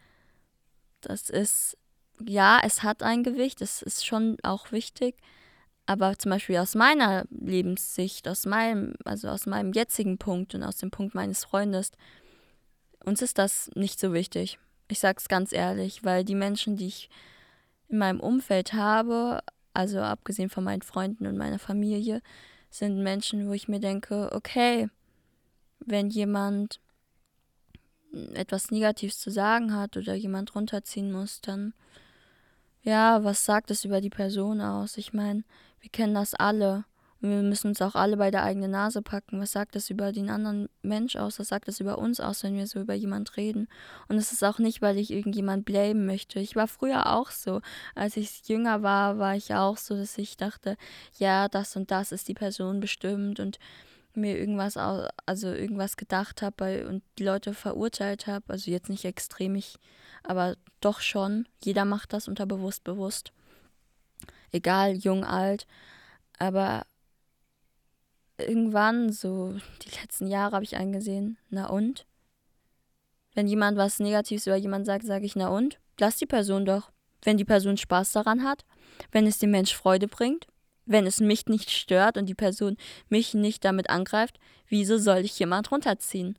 Das 1.01 1.29
ist, 1.29 1.77
ja, 2.25 2.60
es 2.63 2.84
hat 2.84 3.03
ein 3.03 3.24
Gewicht, 3.24 3.62
das 3.62 3.81
ist 3.81 4.05
schon 4.05 4.38
auch 4.43 4.72
wichtig. 4.72 5.15
Aber 5.88 6.20
zum 6.20 6.32
Beispiel 6.32 6.58
aus 6.58 6.75
meiner 6.75 7.25
Lebenssicht, 7.32 8.27
aus 8.27 8.46
meinem, 8.46 8.94
also 9.06 9.29
aus 9.29 9.46
meinem 9.46 9.72
jetzigen 9.72 10.17
Punkt 10.17 10.53
und 10.53 10.62
aus 10.62 10.77
dem 10.77 10.91
Punkt 10.91 11.15
meines 11.15 11.46
Freundes, 11.46 11.91
uns 13.06 13.22
ist 13.22 13.38
das 13.38 13.72
nicht 13.74 13.98
so 13.98 14.13
wichtig. 14.13 14.60
Ich 14.89 15.00
sag's 15.00 15.29
ganz 15.29 15.53
ehrlich, 15.53 16.03
weil 16.03 16.25
die 16.25 16.36
Menschen, 16.36 16.75
die 16.75 16.88
ich 16.88 17.10
in 17.88 18.00
meinem 18.00 18.20
Umfeld 18.20 18.74
habe, 18.74 19.39
also 19.74 20.01
abgesehen 20.01 20.50
von 20.50 20.65
meinen 20.65 20.82
Freunden 20.82 21.25
und 21.25 21.38
meiner 21.38 21.58
Familie, 21.58 22.22
sind 22.70 23.01
Menschen, 23.01 23.48
wo 23.48 23.53
ich 23.53 23.70
mir 23.70 23.79
denke, 23.79 24.29
okay, 24.33 24.90
wenn 25.79 26.09
jemand 26.09 26.81
etwas 28.33 28.72
Negatives 28.72 29.20
zu 29.20 29.31
sagen 29.31 29.74
hat 29.74 29.96
oder 29.96 30.16
jemand 30.16 30.53
runterziehen 30.53 31.14
muss, 31.14 31.40
dann 31.40 31.74
ja, 32.83 33.24
was 33.24 33.46
sagt 33.46 33.72
es 33.72 33.85
über 33.85 34.01
die 34.01 34.09
Person 34.09 34.61
aus? 34.61 34.98
Ich 34.98 35.14
meine, 35.14 35.44
wir 35.87 35.91
kennen 35.91 36.15
das 36.15 36.33
alle. 36.33 36.83
Und 37.21 37.29
wir 37.29 37.41
müssen 37.41 37.69
uns 37.69 37.81
auch 37.81 37.95
alle 37.95 38.17
bei 38.17 38.29
der 38.29 38.43
eigenen 38.43 38.71
Nase 38.71 39.01
packen. 39.01 39.39
Was 39.39 39.53
sagt 39.53 39.73
das 39.73 39.89
über 39.89 40.11
den 40.11 40.29
anderen 40.29 40.67
Mensch 40.81 41.15
aus? 41.15 41.39
Was 41.39 41.47
sagt 41.47 41.69
das 41.69 41.79
über 41.79 41.97
uns 41.97 42.19
aus, 42.19 42.43
wenn 42.43 42.55
wir 42.55 42.67
so 42.67 42.81
über 42.81 42.93
jemand 42.93 43.37
reden? 43.37 43.69
Und 44.09 44.17
es 44.17 44.33
ist 44.33 44.43
auch 44.43 44.59
nicht, 44.59 44.81
weil 44.81 44.97
ich 44.97 45.11
irgendjemand 45.11 45.63
blamen 45.63 46.05
möchte. 46.05 46.41
Ich 46.41 46.57
war 46.57 46.67
früher 46.67 47.13
auch 47.13 47.31
so. 47.31 47.61
Als 47.95 48.17
ich 48.17 48.50
jünger 48.50 48.83
war, 48.83 49.17
war 49.17 49.37
ich 49.37 49.55
auch 49.55 49.77
so, 49.77 49.95
dass 49.95 50.17
ich 50.17 50.35
dachte, 50.35 50.75
ja, 51.17 51.47
das 51.47 51.77
und 51.77 51.89
das 51.89 52.11
ist 52.11 52.27
die 52.27 52.33
Person 52.33 52.81
bestimmt 52.81 53.39
und 53.39 53.59
mir 54.13 54.37
irgendwas, 54.37 54.75
also 54.75 55.47
irgendwas 55.47 55.95
gedacht 55.95 56.41
habe 56.41 56.85
und 56.89 57.01
die 57.17 57.23
Leute 57.23 57.53
verurteilt 57.53 58.27
habe. 58.27 58.43
Also 58.50 58.69
jetzt 58.71 58.89
nicht 58.89 59.05
extrem, 59.05 59.55
ich, 59.55 59.77
aber 60.21 60.57
doch 60.81 61.00
schon. 61.00 61.47
Jeder 61.63 61.85
macht 61.85 62.11
das 62.11 62.27
unterbewusst 62.27 62.83
bewusst. 62.83 63.31
Egal, 64.51 64.96
jung, 64.96 65.24
alt. 65.24 65.68
Aber 66.40 66.86
irgendwann, 68.38 69.12
so 69.12 69.55
die 69.83 70.00
letzten 70.01 70.27
Jahre, 70.27 70.55
habe 70.55 70.64
ich 70.64 70.75
eingesehen, 70.75 71.38
na 71.50 71.68
und? 71.70 72.05
Wenn 73.33 73.48
jemand 73.48 73.77
was 73.77 74.00
Negatives 74.00 74.48
über 74.48 74.55
jemanden 74.55 74.86
sagt, 74.86 75.05
sage 75.05 75.25
ich, 75.25 75.36
na 75.36 75.50
und? 75.50 75.79
Lass 76.00 76.18
die 76.18 76.25
Person 76.25 76.66
doch. 76.66 76.92
Wenn 77.24 77.38
die 77.38 77.46
Person 77.46 77.77
Spaß 77.77 78.12
daran 78.12 78.44
hat, 78.44 78.66
wenn 79.12 79.27
es 79.27 79.40
dem 79.40 79.51
Mensch 79.51 79.75
Freude 79.75 80.07
bringt, 80.07 80.48
wenn 80.86 81.05
es 81.05 81.20
mich 81.20 81.48
nicht 81.48 81.70
stört 81.70 82.18
und 82.18 82.27
die 82.27 82.36
Person 82.36 82.77
mich 83.10 83.33
nicht 83.33 83.66
damit 83.66 83.90
angreift, 83.90 84.40
wieso 84.68 84.98
soll 84.98 85.20
ich 85.20 85.38
jemand 85.38 85.72
runterziehen? 85.72 86.38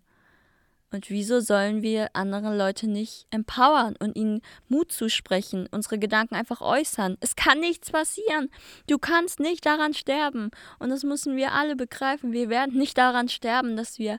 Und 0.90 1.11
wieso 1.11 1.40
sollen 1.40 1.83
wir 1.83 2.09
andere 2.14 2.57
Leute 2.57 2.88
nicht 2.88 3.27
empowern 3.31 3.94
und 3.98 4.16
ihnen 4.16 4.40
Mut 4.68 4.90
zusprechen, 4.90 5.68
unsere 5.70 5.98
Gedanken 5.98 6.35
einfach 6.35 6.62
äußern? 6.62 7.18
Es 7.20 7.37
kann 7.37 7.61
nichts 7.61 7.90
passieren. 7.90 8.48
Du 8.87 8.98
kannst 8.98 9.38
nicht 9.38 9.66
daran 9.66 9.92
sterben. 9.92 10.51
Und 10.79 10.88
das 10.88 11.03
müssen 11.03 11.37
wir 11.37 11.53
alle 11.53 11.77
begreifen. 11.77 12.33
Wir 12.33 12.48
werden 12.48 12.79
nicht 12.79 12.96
daran 12.96 13.29
sterben, 13.29 13.77
dass 13.77 13.98
wir 13.98 14.18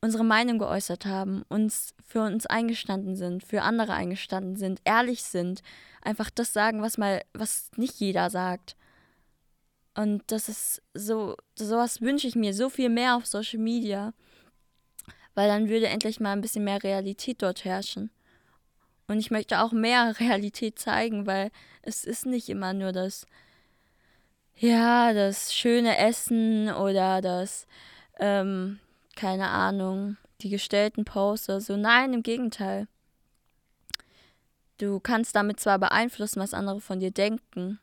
unsere 0.00 0.24
Meinung 0.24 0.58
geäußert 0.58 1.06
haben, 1.06 1.42
uns 1.48 1.92
für 2.04 2.20
uns 2.22 2.46
eingestanden 2.46 3.16
sind, 3.16 3.42
für 3.42 3.62
andere 3.62 3.94
eingestanden 3.94 4.56
sind, 4.56 4.80
ehrlich 4.84 5.24
sind, 5.24 5.62
einfach 6.02 6.30
das 6.30 6.52
sagen, 6.52 6.82
was 6.82 6.98
mal, 6.98 7.22
was 7.32 7.70
nicht 7.76 7.98
jeder 7.98 8.30
sagt. 8.30 8.76
Und 9.96 10.22
das 10.28 10.48
ist 10.48 10.82
so, 10.94 11.36
sowas 11.56 12.00
wünsche 12.00 12.28
ich 12.28 12.36
mir 12.36 12.54
so 12.54 12.68
viel 12.68 12.90
mehr 12.90 13.16
auf 13.16 13.26
Social 13.26 13.58
Media 13.58 14.12
weil 15.36 15.48
dann 15.48 15.68
würde 15.68 15.86
endlich 15.86 16.18
mal 16.18 16.32
ein 16.32 16.40
bisschen 16.40 16.64
mehr 16.64 16.82
Realität 16.82 17.42
dort 17.42 17.64
herrschen. 17.64 18.10
Und 19.06 19.18
ich 19.18 19.30
möchte 19.30 19.60
auch 19.60 19.70
mehr 19.70 20.14
Realität 20.20 20.78
zeigen, 20.78 21.26
weil 21.26 21.52
es 21.82 22.04
ist 22.04 22.26
nicht 22.26 22.48
immer 22.48 22.72
nur 22.72 22.90
das, 22.90 23.26
ja, 24.56 25.12
das 25.12 25.54
schöne 25.54 25.98
Essen 25.98 26.72
oder 26.72 27.20
das, 27.20 27.66
ähm, 28.18 28.80
keine 29.14 29.48
Ahnung, 29.48 30.16
die 30.40 30.48
gestellten 30.48 31.04
Poster. 31.04 31.60
So, 31.60 31.76
nein, 31.76 32.14
im 32.14 32.22
Gegenteil. 32.22 32.88
Du 34.78 35.00
kannst 35.00 35.36
damit 35.36 35.60
zwar 35.60 35.78
beeinflussen, 35.78 36.40
was 36.40 36.54
andere 36.54 36.80
von 36.80 36.98
dir 36.98 37.10
denken, 37.10 37.78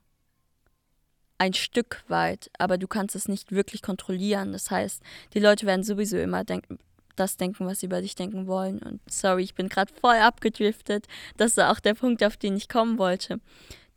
ein 1.38 1.54
Stück 1.54 2.04
weit, 2.08 2.50
aber 2.58 2.80
du 2.80 2.88
kannst 2.88 3.16
es 3.16 3.28
nicht 3.28 3.52
wirklich 3.52 3.84
kontrollieren. 3.84 4.54
Das 4.54 4.72
heißt, 4.72 5.04
die 5.34 5.40
Leute 5.40 5.68
werden 5.68 5.84
sowieso 5.84 6.18
immer 6.18 6.44
denken, 6.44 6.80
das 7.16 7.38
denken, 7.38 7.66
was 7.66 7.80
sie 7.80 7.86
über 7.88 8.02
dich 8.02 8.16
denken 8.16 8.48
wollen. 8.48 8.80
Und 8.80 9.02
sorry, 9.10 9.44
ich 9.44 9.56
bin 9.56 9.70
gerade 9.70 9.94
voll 9.94 10.16
abgedriftet. 10.16 11.08
Das 11.38 11.52
ist 11.52 11.60
auch 11.60 11.80
der 11.80 11.94
Punkt, 11.94 12.24
auf 12.24 12.38
den 12.38 12.56
ich 12.56 12.70
kommen 12.70 12.98
wollte. 12.98 13.40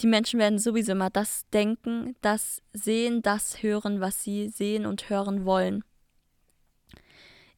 Die 0.01 0.07
Menschen 0.07 0.39
werden 0.39 0.59
sowieso 0.59 0.93
immer 0.93 1.11
das 1.11 1.49
denken, 1.53 2.17
das 2.21 2.63
sehen, 2.73 3.23
das 3.23 3.63
hören, 3.63 4.01
was 4.01 4.23
sie 4.23 4.49
sehen 4.49 4.85
und 4.85 5.09
hören 5.09 5.47
wollen. 5.47 5.85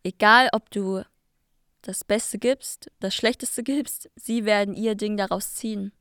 Egal, 0.05 0.49
ob 0.53 0.71
du 0.71 1.03
das 1.83 2.05
Beste 2.05 2.39
gibst, 2.39 2.91
das 3.01 3.15
Schlechteste 3.15 3.63
gibst, 3.63 4.11
sie 4.15 4.45
werden 4.45 4.75
ihr 4.75 4.95
Ding 4.95 5.17
daraus 5.17 5.55
ziehen. 5.55 5.93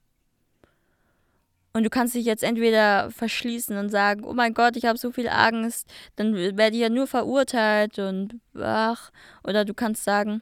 Und 1.77 1.83
du 1.83 1.91
kannst 1.91 2.15
dich 2.15 2.25
jetzt 2.25 2.41
entweder 2.41 3.11
verschließen 3.11 3.77
und 3.77 3.89
sagen, 3.89 4.23
oh 4.23 4.33
mein 4.33 4.55
Gott, 4.55 4.75
ich 4.77 4.85
habe 4.85 4.97
so 4.97 5.11
viel 5.11 5.29
Angst, 5.29 5.87
dann 6.15 6.33
werde 6.33 6.75
ich 6.75 6.81
ja 6.81 6.89
nur 6.89 7.05
verurteilt 7.05 7.99
und 7.99 8.39
ach. 8.59 9.11
Oder 9.43 9.63
du 9.63 9.75
kannst 9.75 10.03
sagen, 10.03 10.41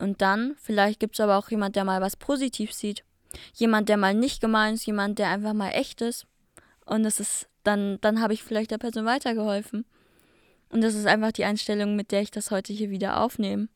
und 0.00 0.22
dann, 0.22 0.56
vielleicht 0.60 0.98
gibt 0.98 1.14
es 1.14 1.20
aber 1.20 1.38
auch 1.38 1.48
jemand, 1.52 1.76
der 1.76 1.84
mal 1.84 2.00
was 2.00 2.16
positiv 2.16 2.72
sieht. 2.72 3.04
Jemand, 3.54 3.88
der 3.88 3.96
mal 3.96 4.12
nicht 4.12 4.40
gemein 4.40 4.74
ist, 4.74 4.84
jemand, 4.84 5.20
der 5.20 5.28
einfach 5.28 5.52
mal 5.52 5.70
echt 5.70 6.00
ist. 6.00 6.26
Und 6.84 7.04
das 7.04 7.20
ist, 7.20 7.48
dann, 7.62 8.00
dann 8.00 8.20
habe 8.20 8.34
ich 8.34 8.42
vielleicht 8.42 8.72
der 8.72 8.78
Person 8.78 9.04
weitergeholfen. 9.04 9.84
Und 10.70 10.80
das 10.80 10.96
ist 10.96 11.06
einfach 11.06 11.30
die 11.30 11.44
Einstellung, 11.44 11.94
mit 11.94 12.10
der 12.10 12.22
ich 12.22 12.32
das 12.32 12.50
heute 12.50 12.72
hier 12.72 12.90
wieder 12.90 13.20
aufnehme. 13.20 13.68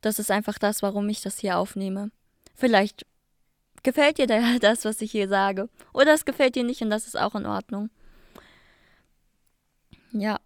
Das 0.00 0.20
ist 0.20 0.30
einfach 0.30 0.60
das, 0.60 0.80
warum 0.80 1.08
ich 1.08 1.22
das 1.22 1.40
hier 1.40 1.58
aufnehme. 1.58 2.12
Vielleicht 2.54 3.04
gefällt 3.82 4.18
dir 4.18 4.26
das, 4.60 4.84
was 4.84 5.00
ich 5.00 5.10
hier 5.10 5.28
sage. 5.28 5.68
Oder 5.92 6.14
es 6.14 6.24
gefällt 6.24 6.54
dir 6.54 6.64
nicht 6.64 6.82
und 6.82 6.90
das 6.90 7.06
ist 7.06 7.18
auch 7.18 7.34
in 7.34 7.46
Ordnung. 7.46 7.90
Ja, 10.12 10.40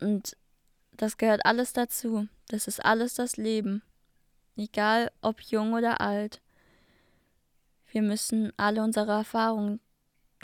und 0.00 0.36
das 0.92 1.16
gehört 1.16 1.44
alles 1.44 1.72
dazu. 1.72 2.28
Das 2.48 2.66
ist 2.66 2.84
alles 2.84 3.14
das 3.14 3.36
Leben. 3.36 3.82
Egal 4.56 5.10
ob 5.20 5.40
jung 5.40 5.72
oder 5.72 6.00
alt. 6.00 6.40
Wir 7.90 8.02
müssen 8.02 8.52
alle 8.56 8.82
unsere 8.82 9.12
Erfahrungen 9.12 9.80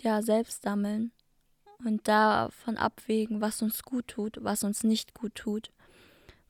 ja 0.02 0.22
selbst 0.22 0.62
sammeln 0.62 1.12
und 1.84 2.06
davon 2.08 2.76
abwägen, 2.76 3.40
was 3.40 3.62
uns 3.62 3.82
gut 3.82 4.08
tut, 4.08 4.38
was 4.40 4.64
uns 4.64 4.84
nicht 4.84 5.14
gut 5.14 5.34
tut, 5.34 5.72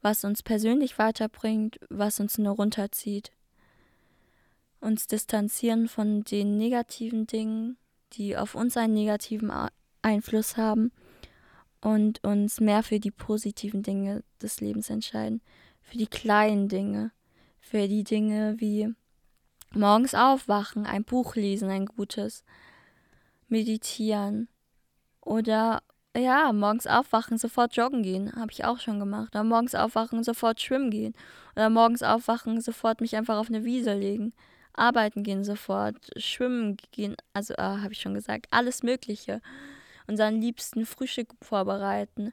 was 0.02 0.24
uns 0.24 0.42
persönlich 0.42 0.98
weiterbringt, 0.98 1.78
was 1.88 2.20
uns 2.20 2.38
nur 2.38 2.54
runterzieht. 2.54 3.32
Uns 4.80 5.06
distanzieren 5.06 5.88
von 5.88 6.24
den 6.24 6.56
negativen 6.56 7.26
Dingen, 7.26 7.76
die 8.14 8.36
auf 8.36 8.54
uns 8.54 8.76
einen 8.76 8.94
negativen 8.94 9.52
Einfluss 10.02 10.56
haben 10.56 10.90
und 11.80 12.24
uns 12.24 12.60
mehr 12.60 12.82
für 12.82 12.98
die 12.98 13.10
positiven 13.10 13.82
Dinge 13.82 14.22
des 14.42 14.60
Lebens 14.60 14.90
entscheiden, 14.90 15.42
für 15.82 15.98
die 15.98 16.06
kleinen 16.06 16.68
Dinge, 16.68 17.12
für 17.60 17.88
die 17.88 18.04
Dinge 18.04 18.56
wie 18.58 18.94
morgens 19.72 20.14
aufwachen, 20.14 20.86
ein 20.86 21.04
Buch 21.04 21.36
lesen, 21.36 21.68
ein 21.70 21.86
gutes, 21.86 22.44
meditieren 23.48 24.48
oder 25.20 25.82
ja, 26.16 26.52
morgens 26.52 26.86
aufwachen, 26.88 27.38
sofort 27.38 27.76
joggen 27.76 28.02
gehen, 28.02 28.32
habe 28.34 28.50
ich 28.50 28.64
auch 28.64 28.80
schon 28.80 28.98
gemacht. 28.98 29.34
Oder 29.34 29.44
morgens 29.44 29.76
aufwachen, 29.76 30.24
sofort 30.24 30.60
schwimmen 30.60 30.90
gehen. 30.90 31.14
Oder 31.54 31.70
morgens 31.70 32.02
aufwachen, 32.02 32.60
sofort 32.60 33.00
mich 33.00 33.14
einfach 33.14 33.36
auf 33.38 33.48
eine 33.48 33.64
Wiese 33.64 33.94
legen. 33.94 34.32
Arbeiten 34.72 35.22
gehen 35.22 35.44
sofort, 35.44 35.96
schwimmen 36.16 36.76
gehen, 36.92 37.16
also 37.32 37.54
äh, 37.54 37.62
habe 37.62 37.92
ich 37.92 38.00
schon 38.00 38.14
gesagt, 38.14 38.46
alles 38.50 38.82
Mögliche 38.82 39.40
unseren 40.06 40.40
liebsten 40.40 40.86
Frühstück 40.86 41.34
vorbereiten. 41.40 42.32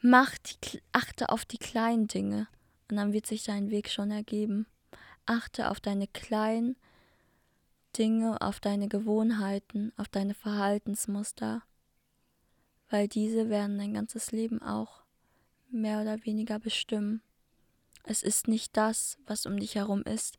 Mach 0.00 0.36
die, 0.38 0.80
achte 0.90 1.28
auf 1.28 1.44
die 1.44 1.58
kleinen 1.58 2.08
Dinge 2.08 2.48
und 2.90 2.96
dann 2.96 3.12
wird 3.12 3.26
sich 3.26 3.44
dein 3.44 3.70
Weg 3.70 3.88
schon 3.88 4.10
ergeben. 4.10 4.66
Achte 5.26 5.70
auf 5.70 5.78
deine 5.78 6.08
kleinen 6.08 6.76
Dinge, 7.96 8.40
auf 8.40 8.58
deine 8.58 8.88
Gewohnheiten, 8.88 9.92
auf 9.96 10.08
deine 10.08 10.34
Verhaltensmuster, 10.34 11.62
weil 12.90 13.06
diese 13.06 13.48
werden 13.48 13.78
dein 13.78 13.94
ganzes 13.94 14.32
Leben 14.32 14.60
auch 14.60 15.02
mehr 15.70 16.00
oder 16.00 16.24
weniger 16.24 16.58
bestimmen. 16.58 17.22
Es 18.04 18.22
ist 18.22 18.48
nicht 18.48 18.76
das, 18.76 19.18
was 19.26 19.46
um 19.46 19.58
dich 19.58 19.76
herum 19.76 20.02
ist, 20.02 20.36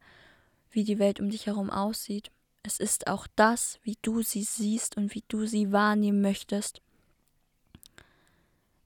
wie 0.74 0.84
die 0.84 1.00
Welt 1.00 1.20
um 1.20 1.30
dich 1.30 1.46
herum 1.46 1.70
aussieht. 1.70 2.32
Es 2.64 2.80
ist 2.80 3.08
auch 3.08 3.28
das, 3.36 3.80
wie 3.84 3.98
du 4.02 4.22
sie 4.22 4.44
siehst 4.44 4.98
und 4.98 5.14
wie 5.14 5.24
du 5.28 5.46
sie 5.46 5.72
wahrnehmen 5.72 6.22
möchtest. 6.22 6.82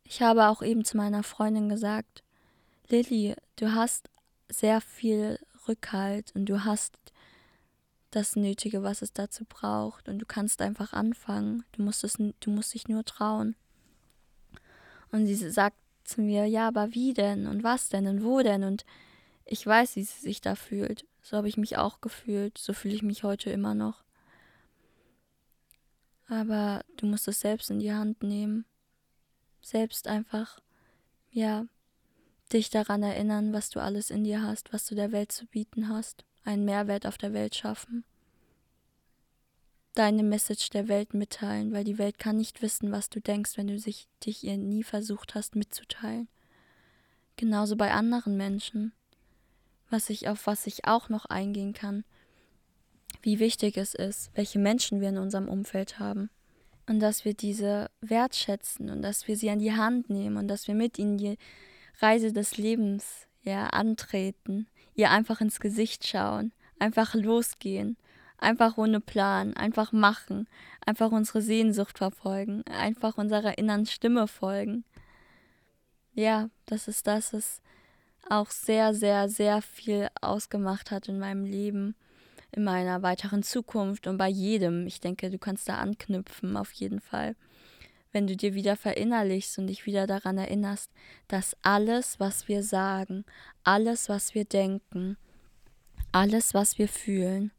Ich 0.04 0.22
habe 0.22 0.48
auch 0.48 0.62
eben 0.62 0.86
zu 0.86 0.98
meiner 0.98 1.24
Freundin 1.24 1.70
gesagt, 1.70 2.24
Lilly, 2.90 3.36
du 3.58 3.74
hast 3.74 4.10
sehr 4.50 4.82
viel 4.82 5.40
Rückhalt 5.68 6.32
und 6.34 6.46
du 6.46 6.64
hast 6.64 6.98
das 8.12 8.36
Nötige, 8.36 8.84
was 8.84 9.02
es 9.02 9.12
dazu 9.14 9.44
braucht 9.46 10.08
und 10.08 10.20
du 10.20 10.26
kannst 10.26 10.62
einfach 10.62 10.94
anfangen. 10.94 11.66
Du 11.74 11.84
musst, 11.84 12.04
es, 12.04 12.16
du 12.18 12.50
musst 12.50 12.74
dich 12.74 12.88
nur 12.88 13.04
trauen. 13.04 13.56
Und 15.12 15.28
sie 15.28 15.36
sagt 15.36 15.78
zu 16.04 16.22
mir, 16.22 16.46
ja, 16.46 16.68
aber 16.68 16.94
wie 16.94 17.14
denn 17.14 17.48
und 17.48 17.64
was 17.64 17.90
denn 17.90 18.08
und 18.08 18.24
wo 18.24 18.42
denn? 18.42 18.64
Und 18.64 18.86
ich 19.48 19.66
weiß, 19.66 19.96
wie 19.96 20.04
sie 20.04 20.20
sich 20.20 20.42
da 20.42 20.56
fühlt. 20.56 21.06
So 21.22 21.38
habe 21.38 21.48
ich 21.48 21.58
mich 21.58 21.78
auch 21.78 22.02
gefühlt. 22.02 22.58
So 22.58 22.74
fühle 22.74 22.96
ich 22.96 23.02
mich 23.02 23.24
heute 23.24 23.50
immer 23.50 23.74
noch. 23.74 24.04
Aber 26.28 26.84
du 26.98 27.06
musst 27.06 27.28
es 27.28 27.40
selbst 27.40 27.70
in 27.70 27.80
die 27.80 27.94
Hand 27.94 28.24
nehmen. 28.24 28.66
Selbst 29.62 30.08
einfach, 30.08 30.60
ja, 31.32 31.66
dich 32.52 32.70
daran 32.70 33.04
erinnern, 33.04 33.54
was 33.54 33.70
du 33.70 33.80
alles 33.80 34.10
in 34.10 34.24
dir 34.24 34.42
hast, 34.42 34.74
was 34.74 34.86
du 34.86 34.96
der 34.96 35.12
Welt 35.12 35.32
zu 35.32 35.46
bieten 35.46 35.90
hast. 35.90 36.26
Einen 36.44 36.66
Mehrwert 36.66 37.06
auf 37.06 37.18
der 37.18 37.34
Welt 37.34 37.56
schaffen. 37.56 38.04
Deine 39.94 40.24
Message 40.24 40.70
der 40.70 40.88
Welt 40.88 41.14
mitteilen, 41.14 41.74
weil 41.74 41.84
die 41.84 41.98
Welt 41.98 42.20
kann 42.20 42.38
nicht 42.38 42.62
wissen, 42.62 42.92
was 42.92 43.10
du 43.10 43.20
denkst, 43.20 43.58
wenn 43.58 43.68
du 43.68 43.80
sich, 43.80 44.08
dich 44.26 44.44
ihr 44.44 44.58
nie 44.58 44.84
versucht 44.84 45.34
hast 45.34 45.56
mitzuteilen. 45.56 46.28
Genauso 47.36 47.76
bei 47.76 47.92
anderen 47.92 48.38
Menschen 48.38 48.94
was 49.90 50.10
ich 50.10 50.28
auf 50.28 50.48
was 50.48 50.68
ich 50.68 50.86
auch 50.86 51.10
noch 51.10 51.26
eingehen 51.26 51.74
kann, 51.74 52.04
wie 53.22 53.40
wichtig 53.40 53.78
es 53.78 53.94
ist, 53.94 54.32
welche 54.36 54.60
Menschen 54.60 55.02
wir 55.02 55.10
in 55.10 55.18
unserem 55.18 55.50
Umfeld 55.50 56.00
haben 56.00 56.30
und 56.88 57.00
dass 57.00 57.26
wir 57.26 57.34
diese 57.34 57.90
wertschätzen 58.02 58.90
und 58.90 59.02
dass 59.02 59.28
wir 59.28 59.36
sie 59.36 59.50
an 59.50 59.60
die 59.60 59.74
Hand 59.74 60.10
nehmen 60.10 60.38
und 60.38 60.48
dass 60.48 60.68
wir 60.68 60.76
mit 60.76 60.98
ihnen 60.98 61.18
die 61.18 61.38
Reise 62.00 62.32
des 62.32 62.58
Lebens 62.58 63.28
ja 63.44 63.68
antreten, 63.68 64.68
ihr 64.96 65.12
einfach 65.12 65.42
ins 65.42 65.60
Gesicht 65.60 66.08
schauen, 66.08 66.54
einfach 66.80 67.14
losgehen, 67.14 67.98
einfach 68.38 68.78
ohne 68.78 69.00
Plan, 69.00 69.56
einfach 69.56 69.92
machen, 69.92 70.48
einfach 70.86 71.12
unsere 71.12 71.42
Sehnsucht 71.42 71.98
verfolgen, 71.98 72.64
einfach 72.68 73.18
unserer 73.18 73.58
inneren 73.58 73.86
Stimme 73.86 74.28
folgen. 74.28 74.86
Ja, 76.14 76.50
das 76.66 76.88
ist 76.88 77.08
das, 77.08 77.34
was 77.34 77.62
auch 78.30 78.50
sehr, 78.50 78.94
sehr, 78.94 79.30
sehr 79.30 79.62
viel 79.62 80.08
ausgemacht 80.22 80.92
hat 80.92 81.08
in 81.08 81.20
meinem 81.20 81.46
Leben, 81.46 81.96
in 82.52 82.64
meiner 82.64 83.02
weiteren 83.02 83.44
Zukunft 83.44 84.08
und 84.08 84.18
bei 84.18 84.28
jedem. 84.28 84.88
Ich 84.88 85.00
denke, 85.00 85.30
du 85.30 85.38
kannst 85.38 85.68
da 85.70 85.78
anknüpfen, 85.78 86.58
auf 86.58 86.72
jeden 86.74 87.02
Fall. 87.02 87.36
Wenn 88.12 88.28
du 88.28 88.36
dir 88.36 88.54
wieder 88.54 88.76
verinnerlichst 88.76 89.58
und 89.60 89.68
dich 89.68 89.86
wieder 89.86 90.08
daran 90.08 90.38
erinnerst, 90.38 90.92
dass 91.28 91.56
alles, 91.62 92.20
was 92.20 92.48
wir 92.48 92.64
sagen, 92.64 93.26
alles, 93.64 94.10
was 94.10 94.34
wir 94.34 94.46
denken, 94.46 95.18
alles, 96.12 96.54
was 96.54 96.78
wir 96.78 96.88
fühlen, 96.88 97.52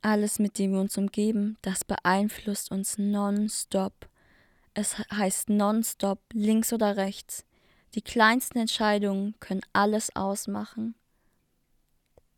alles, 0.00 0.38
mit 0.38 0.58
dem 0.58 0.72
wir 0.72 0.80
uns 0.80 0.96
umgeben, 0.96 1.58
das 1.62 1.84
beeinflusst 1.84 2.70
uns 2.70 2.96
nonstop. 2.96 4.08
Es 4.72 4.98
heißt 5.10 5.50
nonstop, 5.50 6.20
links 6.32 6.72
oder 6.72 6.96
rechts. 6.96 7.44
Die 7.96 8.02
kleinsten 8.02 8.58
Entscheidungen 8.58 9.34
können 9.40 9.62
alles 9.72 10.14
ausmachen. 10.14 10.94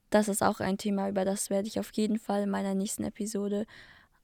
Das 0.08 0.28
ist 0.28 0.40
auch 0.40 0.60
ein 0.60 0.78
Thema, 0.78 1.08
über 1.08 1.24
das 1.24 1.50
werde 1.50 1.66
ich 1.66 1.80
auf 1.80 1.90
jeden 1.92 2.20
Fall 2.20 2.44
in 2.44 2.50
meiner 2.50 2.76
nächsten 2.76 3.02
Episode 3.02 3.66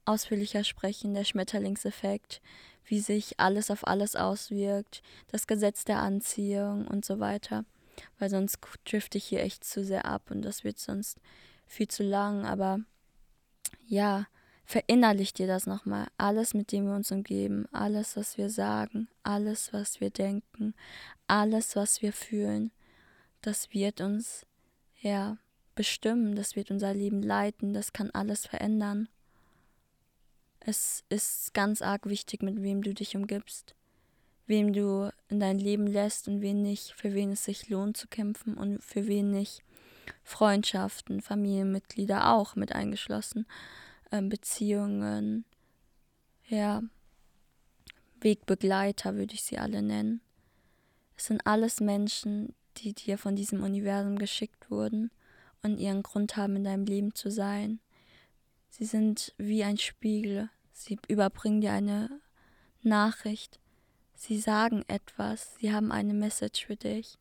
ausführlicher 0.05 0.63
sprechen, 0.63 1.13
der 1.13 1.25
Schmetterlingseffekt, 1.25 2.41
wie 2.85 3.01
sich 3.01 3.37
alles 3.37 3.69
auf 3.69 3.85
alles 3.85 4.15
auswirkt, 4.15 5.03
das 5.27 5.45
Gesetz 5.45 5.83
der 5.83 5.99
Anziehung 5.99 6.87
und 6.87 7.03
so 7.03 7.19
weiter. 7.19 7.65
Weil 8.17 8.29
sonst 8.29 8.59
drifte 8.85 9.17
ich 9.17 9.25
hier 9.25 9.41
echt 9.41 9.65
zu 9.65 9.83
sehr 9.83 10.05
ab 10.05 10.31
und 10.31 10.41
das 10.41 10.63
wird 10.63 10.79
sonst 10.79 11.19
viel 11.67 11.89
zu 11.89 12.03
lang. 12.03 12.45
Aber 12.45 12.79
ja, 13.85 14.25
Verinnerlich 14.65 15.31
dir 15.31 15.45
das 15.45 15.67
nochmal. 15.67 16.07
Alles, 16.17 16.55
mit 16.55 16.71
dem 16.71 16.87
wir 16.87 16.95
uns 16.95 17.11
umgeben, 17.11 17.67
alles, 17.71 18.17
was 18.17 18.37
wir 18.37 18.49
sagen, 18.49 19.07
alles, 19.21 19.71
was 19.73 20.01
wir 20.01 20.09
denken, 20.09 20.73
alles, 21.27 21.75
was 21.75 22.01
wir 22.01 22.11
fühlen, 22.11 22.71
das 23.41 23.71
wird 23.73 24.01
uns, 24.01 24.47
ja, 25.01 25.37
bestimmen, 25.75 26.35
das 26.35 26.55
wird 26.55 26.71
unser 26.71 26.95
Leben 26.95 27.21
leiten, 27.21 27.73
das 27.73 27.93
kann 27.93 28.09
alles 28.11 28.47
verändern. 28.47 29.07
Es 30.61 31.03
ist 31.09 31.53
ganz 31.53 31.83
arg 31.83 32.07
wichtig, 32.07 32.41
mit 32.41 32.63
wem 32.63 32.81
du 32.81 32.95
dich 32.95 33.15
umgibst, 33.15 33.75
wem 34.47 34.73
du 34.73 35.13
in 35.27 35.39
dein 35.39 35.59
Leben 35.59 35.85
lässt 35.85 36.27
und 36.27 36.41
wen 36.41 36.63
nicht, 36.63 36.93
für 36.93 37.13
wen 37.13 37.33
es 37.33 37.45
sich 37.45 37.69
lohnt 37.69 37.97
zu 37.97 38.07
kämpfen 38.07 38.55
und 38.55 38.83
für 38.83 39.05
wen 39.05 39.29
nicht. 39.29 39.61
Freundschaften, 40.23 41.21
Familienmitglieder 41.21 42.31
auch 42.33 42.55
mit 42.55 42.73
eingeschlossen 42.73 43.45
ähm, 44.11 44.29
Beziehungen, 44.29 45.45
ja, 46.47 46.83
Wegbegleiter 48.21 49.15
würde 49.15 49.33
ich 49.33 49.43
sie 49.43 49.57
alle 49.57 49.81
nennen. 49.81 50.21
Es 51.17 51.25
sind 51.25 51.45
alles 51.45 51.79
Menschen, 51.79 52.55
die 52.77 52.93
dir 52.93 53.17
von 53.17 53.35
diesem 53.35 53.63
Universum 53.63 54.17
geschickt 54.17 54.69
wurden 54.69 55.11
und 55.63 55.79
ihren 55.79 56.03
Grund 56.03 56.35
haben, 56.37 56.55
in 56.55 56.63
deinem 56.63 56.85
Leben 56.85 57.15
zu 57.15 57.31
sein. 57.31 57.79
Sie 58.69 58.85
sind 58.85 59.33
wie 59.37 59.63
ein 59.63 59.77
Spiegel. 59.77 60.49
Sie 60.71 60.97
überbringen 61.07 61.61
dir 61.61 61.71
eine 61.71 62.19
Nachricht. 62.81 63.59
Sie 64.13 64.39
sagen 64.39 64.83
etwas. 64.87 65.55
Sie 65.59 65.71
haben 65.71 65.91
eine 65.91 66.13
Message 66.13 66.65
für 66.65 66.75
dich. 66.75 67.17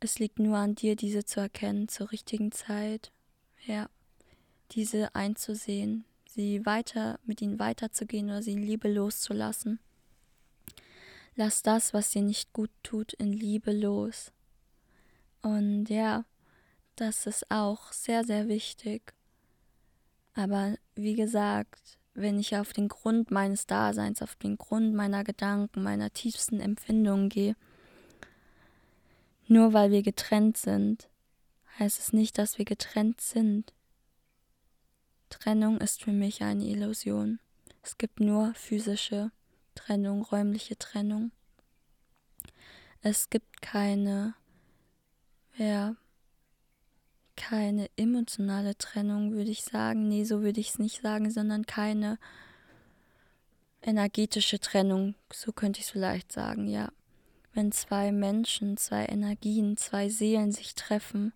Es 0.00 0.18
liegt 0.18 0.40
nur 0.40 0.56
an 0.56 0.74
dir, 0.74 0.96
diese 0.96 1.24
zu 1.24 1.40
erkennen 1.40 1.88
zur 1.88 2.10
richtigen 2.10 2.50
Zeit. 2.50 3.12
Ja 3.64 3.88
diese 4.72 5.14
einzusehen, 5.14 6.04
sie 6.26 6.64
weiter 6.66 7.18
mit 7.24 7.40
ihnen 7.42 7.58
weiterzugehen 7.58 8.28
oder 8.28 8.42
sie 8.42 8.52
in 8.52 8.62
Liebe 8.62 8.92
loszulassen. 8.92 9.78
Lass 11.34 11.62
das, 11.62 11.94
was 11.94 12.10
dir 12.10 12.22
nicht 12.22 12.52
gut 12.52 12.70
tut, 12.82 13.12
in 13.14 13.32
Liebe 13.32 13.72
los. 13.72 14.32
Und 15.40 15.86
ja, 15.86 16.24
das 16.96 17.26
ist 17.26 17.50
auch 17.50 17.92
sehr, 17.92 18.24
sehr 18.24 18.48
wichtig. 18.48 19.14
Aber 20.34 20.76
wie 20.94 21.14
gesagt, 21.14 21.98
wenn 22.14 22.38
ich 22.38 22.56
auf 22.56 22.72
den 22.72 22.88
Grund 22.88 23.30
meines 23.30 23.66
Daseins, 23.66 24.22
auf 24.22 24.36
den 24.36 24.56
Grund 24.56 24.94
meiner 24.94 25.24
Gedanken, 25.24 25.82
meiner 25.82 26.12
tiefsten 26.12 26.60
Empfindungen 26.60 27.28
gehe, 27.28 27.56
nur 29.48 29.72
weil 29.72 29.90
wir 29.90 30.02
getrennt 30.02 30.56
sind, 30.56 31.08
heißt 31.78 31.98
es 31.98 32.12
nicht, 32.12 32.38
dass 32.38 32.58
wir 32.58 32.64
getrennt 32.64 33.20
sind. 33.20 33.72
Trennung 35.32 35.80
ist 35.80 36.02
für 36.02 36.12
mich 36.12 36.42
eine 36.42 36.64
Illusion. 36.64 37.40
Es 37.82 37.96
gibt 37.96 38.20
nur 38.20 38.52
physische 38.54 39.32
Trennung, 39.74 40.22
räumliche 40.22 40.78
Trennung. 40.78 41.32
Es 43.00 43.30
gibt 43.30 43.62
keine, 43.62 44.34
ja, 45.56 45.96
keine 47.34 47.88
emotionale 47.96 48.76
Trennung, 48.76 49.32
würde 49.32 49.50
ich 49.50 49.64
sagen. 49.64 50.06
Nee, 50.06 50.24
so 50.24 50.42
würde 50.42 50.60
ich 50.60 50.68
es 50.68 50.78
nicht 50.78 51.00
sagen, 51.00 51.30
sondern 51.30 51.64
keine 51.64 52.18
energetische 53.80 54.60
Trennung, 54.60 55.14
so 55.32 55.50
könnte 55.50 55.80
ich 55.80 55.86
es 55.86 55.92
vielleicht 55.92 56.30
sagen, 56.30 56.68
ja. 56.68 56.92
Wenn 57.54 57.72
zwei 57.72 58.12
Menschen, 58.12 58.76
zwei 58.76 59.06
Energien, 59.06 59.76
zwei 59.78 60.08
Seelen 60.10 60.52
sich 60.52 60.74
treffen, 60.74 61.32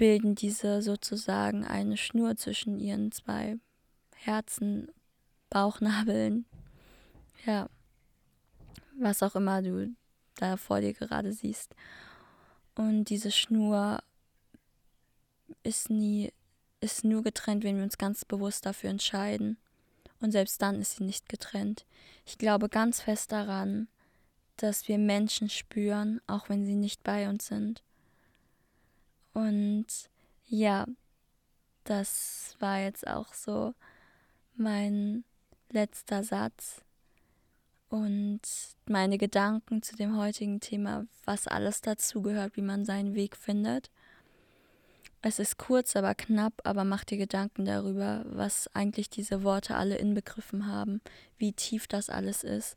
bilden 0.00 0.34
diese 0.34 0.80
sozusagen 0.80 1.66
eine 1.66 1.98
Schnur 1.98 2.34
zwischen 2.34 2.80
ihren 2.80 3.12
zwei 3.12 3.58
Herzen, 4.16 4.90
Bauchnabeln, 5.50 6.46
ja, 7.44 7.68
was 8.98 9.22
auch 9.22 9.34
immer 9.34 9.60
du 9.60 9.94
da 10.36 10.56
vor 10.56 10.80
dir 10.80 10.94
gerade 10.94 11.34
siehst. 11.34 11.74
Und 12.74 13.10
diese 13.10 13.30
Schnur 13.30 14.02
ist 15.64 15.90
nie, 15.90 16.32
ist 16.80 17.04
nur 17.04 17.22
getrennt, 17.22 17.62
wenn 17.62 17.76
wir 17.76 17.84
uns 17.84 17.98
ganz 17.98 18.24
bewusst 18.24 18.64
dafür 18.64 18.88
entscheiden. 18.88 19.58
Und 20.18 20.32
selbst 20.32 20.62
dann 20.62 20.80
ist 20.80 20.96
sie 20.96 21.04
nicht 21.04 21.28
getrennt. 21.28 21.84
Ich 22.24 22.38
glaube 22.38 22.70
ganz 22.70 23.02
fest 23.02 23.32
daran, 23.32 23.86
dass 24.56 24.88
wir 24.88 24.96
Menschen 24.96 25.50
spüren, 25.50 26.22
auch 26.26 26.48
wenn 26.48 26.64
sie 26.64 26.76
nicht 26.76 27.04
bei 27.04 27.28
uns 27.28 27.48
sind. 27.48 27.82
Und 29.32 29.86
ja, 30.46 30.86
das 31.84 32.56
war 32.58 32.80
jetzt 32.80 33.06
auch 33.06 33.32
so 33.34 33.74
mein 34.56 35.24
letzter 35.70 36.24
Satz 36.24 36.82
und 37.88 38.40
meine 38.86 39.18
Gedanken 39.18 39.82
zu 39.82 39.96
dem 39.96 40.16
heutigen 40.16 40.60
Thema, 40.60 41.06
was 41.24 41.46
alles 41.46 41.80
dazugehört, 41.80 42.56
wie 42.56 42.62
man 42.62 42.84
seinen 42.84 43.14
Weg 43.14 43.36
findet. 43.36 43.90
Es 45.22 45.38
ist 45.38 45.58
kurz, 45.58 45.96
aber 45.96 46.14
knapp, 46.14 46.54
aber 46.64 46.84
mach 46.84 47.04
dir 47.04 47.18
Gedanken 47.18 47.64
darüber, 47.66 48.24
was 48.26 48.74
eigentlich 48.74 49.10
diese 49.10 49.42
Worte 49.42 49.76
alle 49.76 49.96
inbegriffen 49.96 50.66
haben, 50.66 51.02
wie 51.36 51.52
tief 51.52 51.86
das 51.86 52.08
alles 52.08 52.42
ist. 52.42 52.76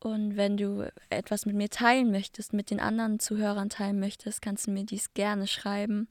Und 0.00 0.36
wenn 0.36 0.56
du 0.56 0.90
etwas 1.10 1.44
mit 1.44 1.54
mir 1.54 1.68
teilen 1.68 2.10
möchtest, 2.10 2.54
mit 2.54 2.70
den 2.70 2.80
anderen 2.80 3.20
Zuhörern 3.20 3.68
teilen 3.68 4.00
möchtest, 4.00 4.40
kannst 4.40 4.66
du 4.66 4.70
mir 4.70 4.84
dies 4.84 5.12
gerne 5.12 5.46
schreiben 5.46 6.08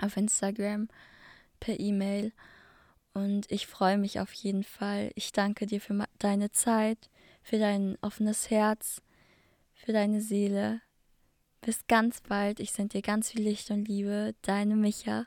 auf 0.00 0.16
Instagram, 0.16 0.88
per 1.60 1.78
E-Mail. 1.78 2.32
Und 3.12 3.50
ich 3.50 3.66
freue 3.66 3.98
mich 3.98 4.20
auf 4.20 4.32
jeden 4.32 4.64
Fall. 4.64 5.10
Ich 5.14 5.32
danke 5.32 5.66
dir 5.66 5.80
für 5.82 6.06
deine 6.18 6.50
Zeit, 6.50 7.10
für 7.42 7.58
dein 7.58 7.98
offenes 8.00 8.48
Herz, 8.48 9.02
für 9.74 9.92
deine 9.92 10.22
Seele. 10.22 10.80
Bis 11.60 11.86
ganz 11.86 12.22
bald. 12.22 12.58
Ich 12.58 12.72
sende 12.72 12.98
dir 12.98 13.02
ganz 13.02 13.32
viel 13.32 13.42
Licht 13.42 13.70
und 13.70 13.86
Liebe. 13.86 14.34
Deine 14.40 14.76
Micha. 14.76 15.26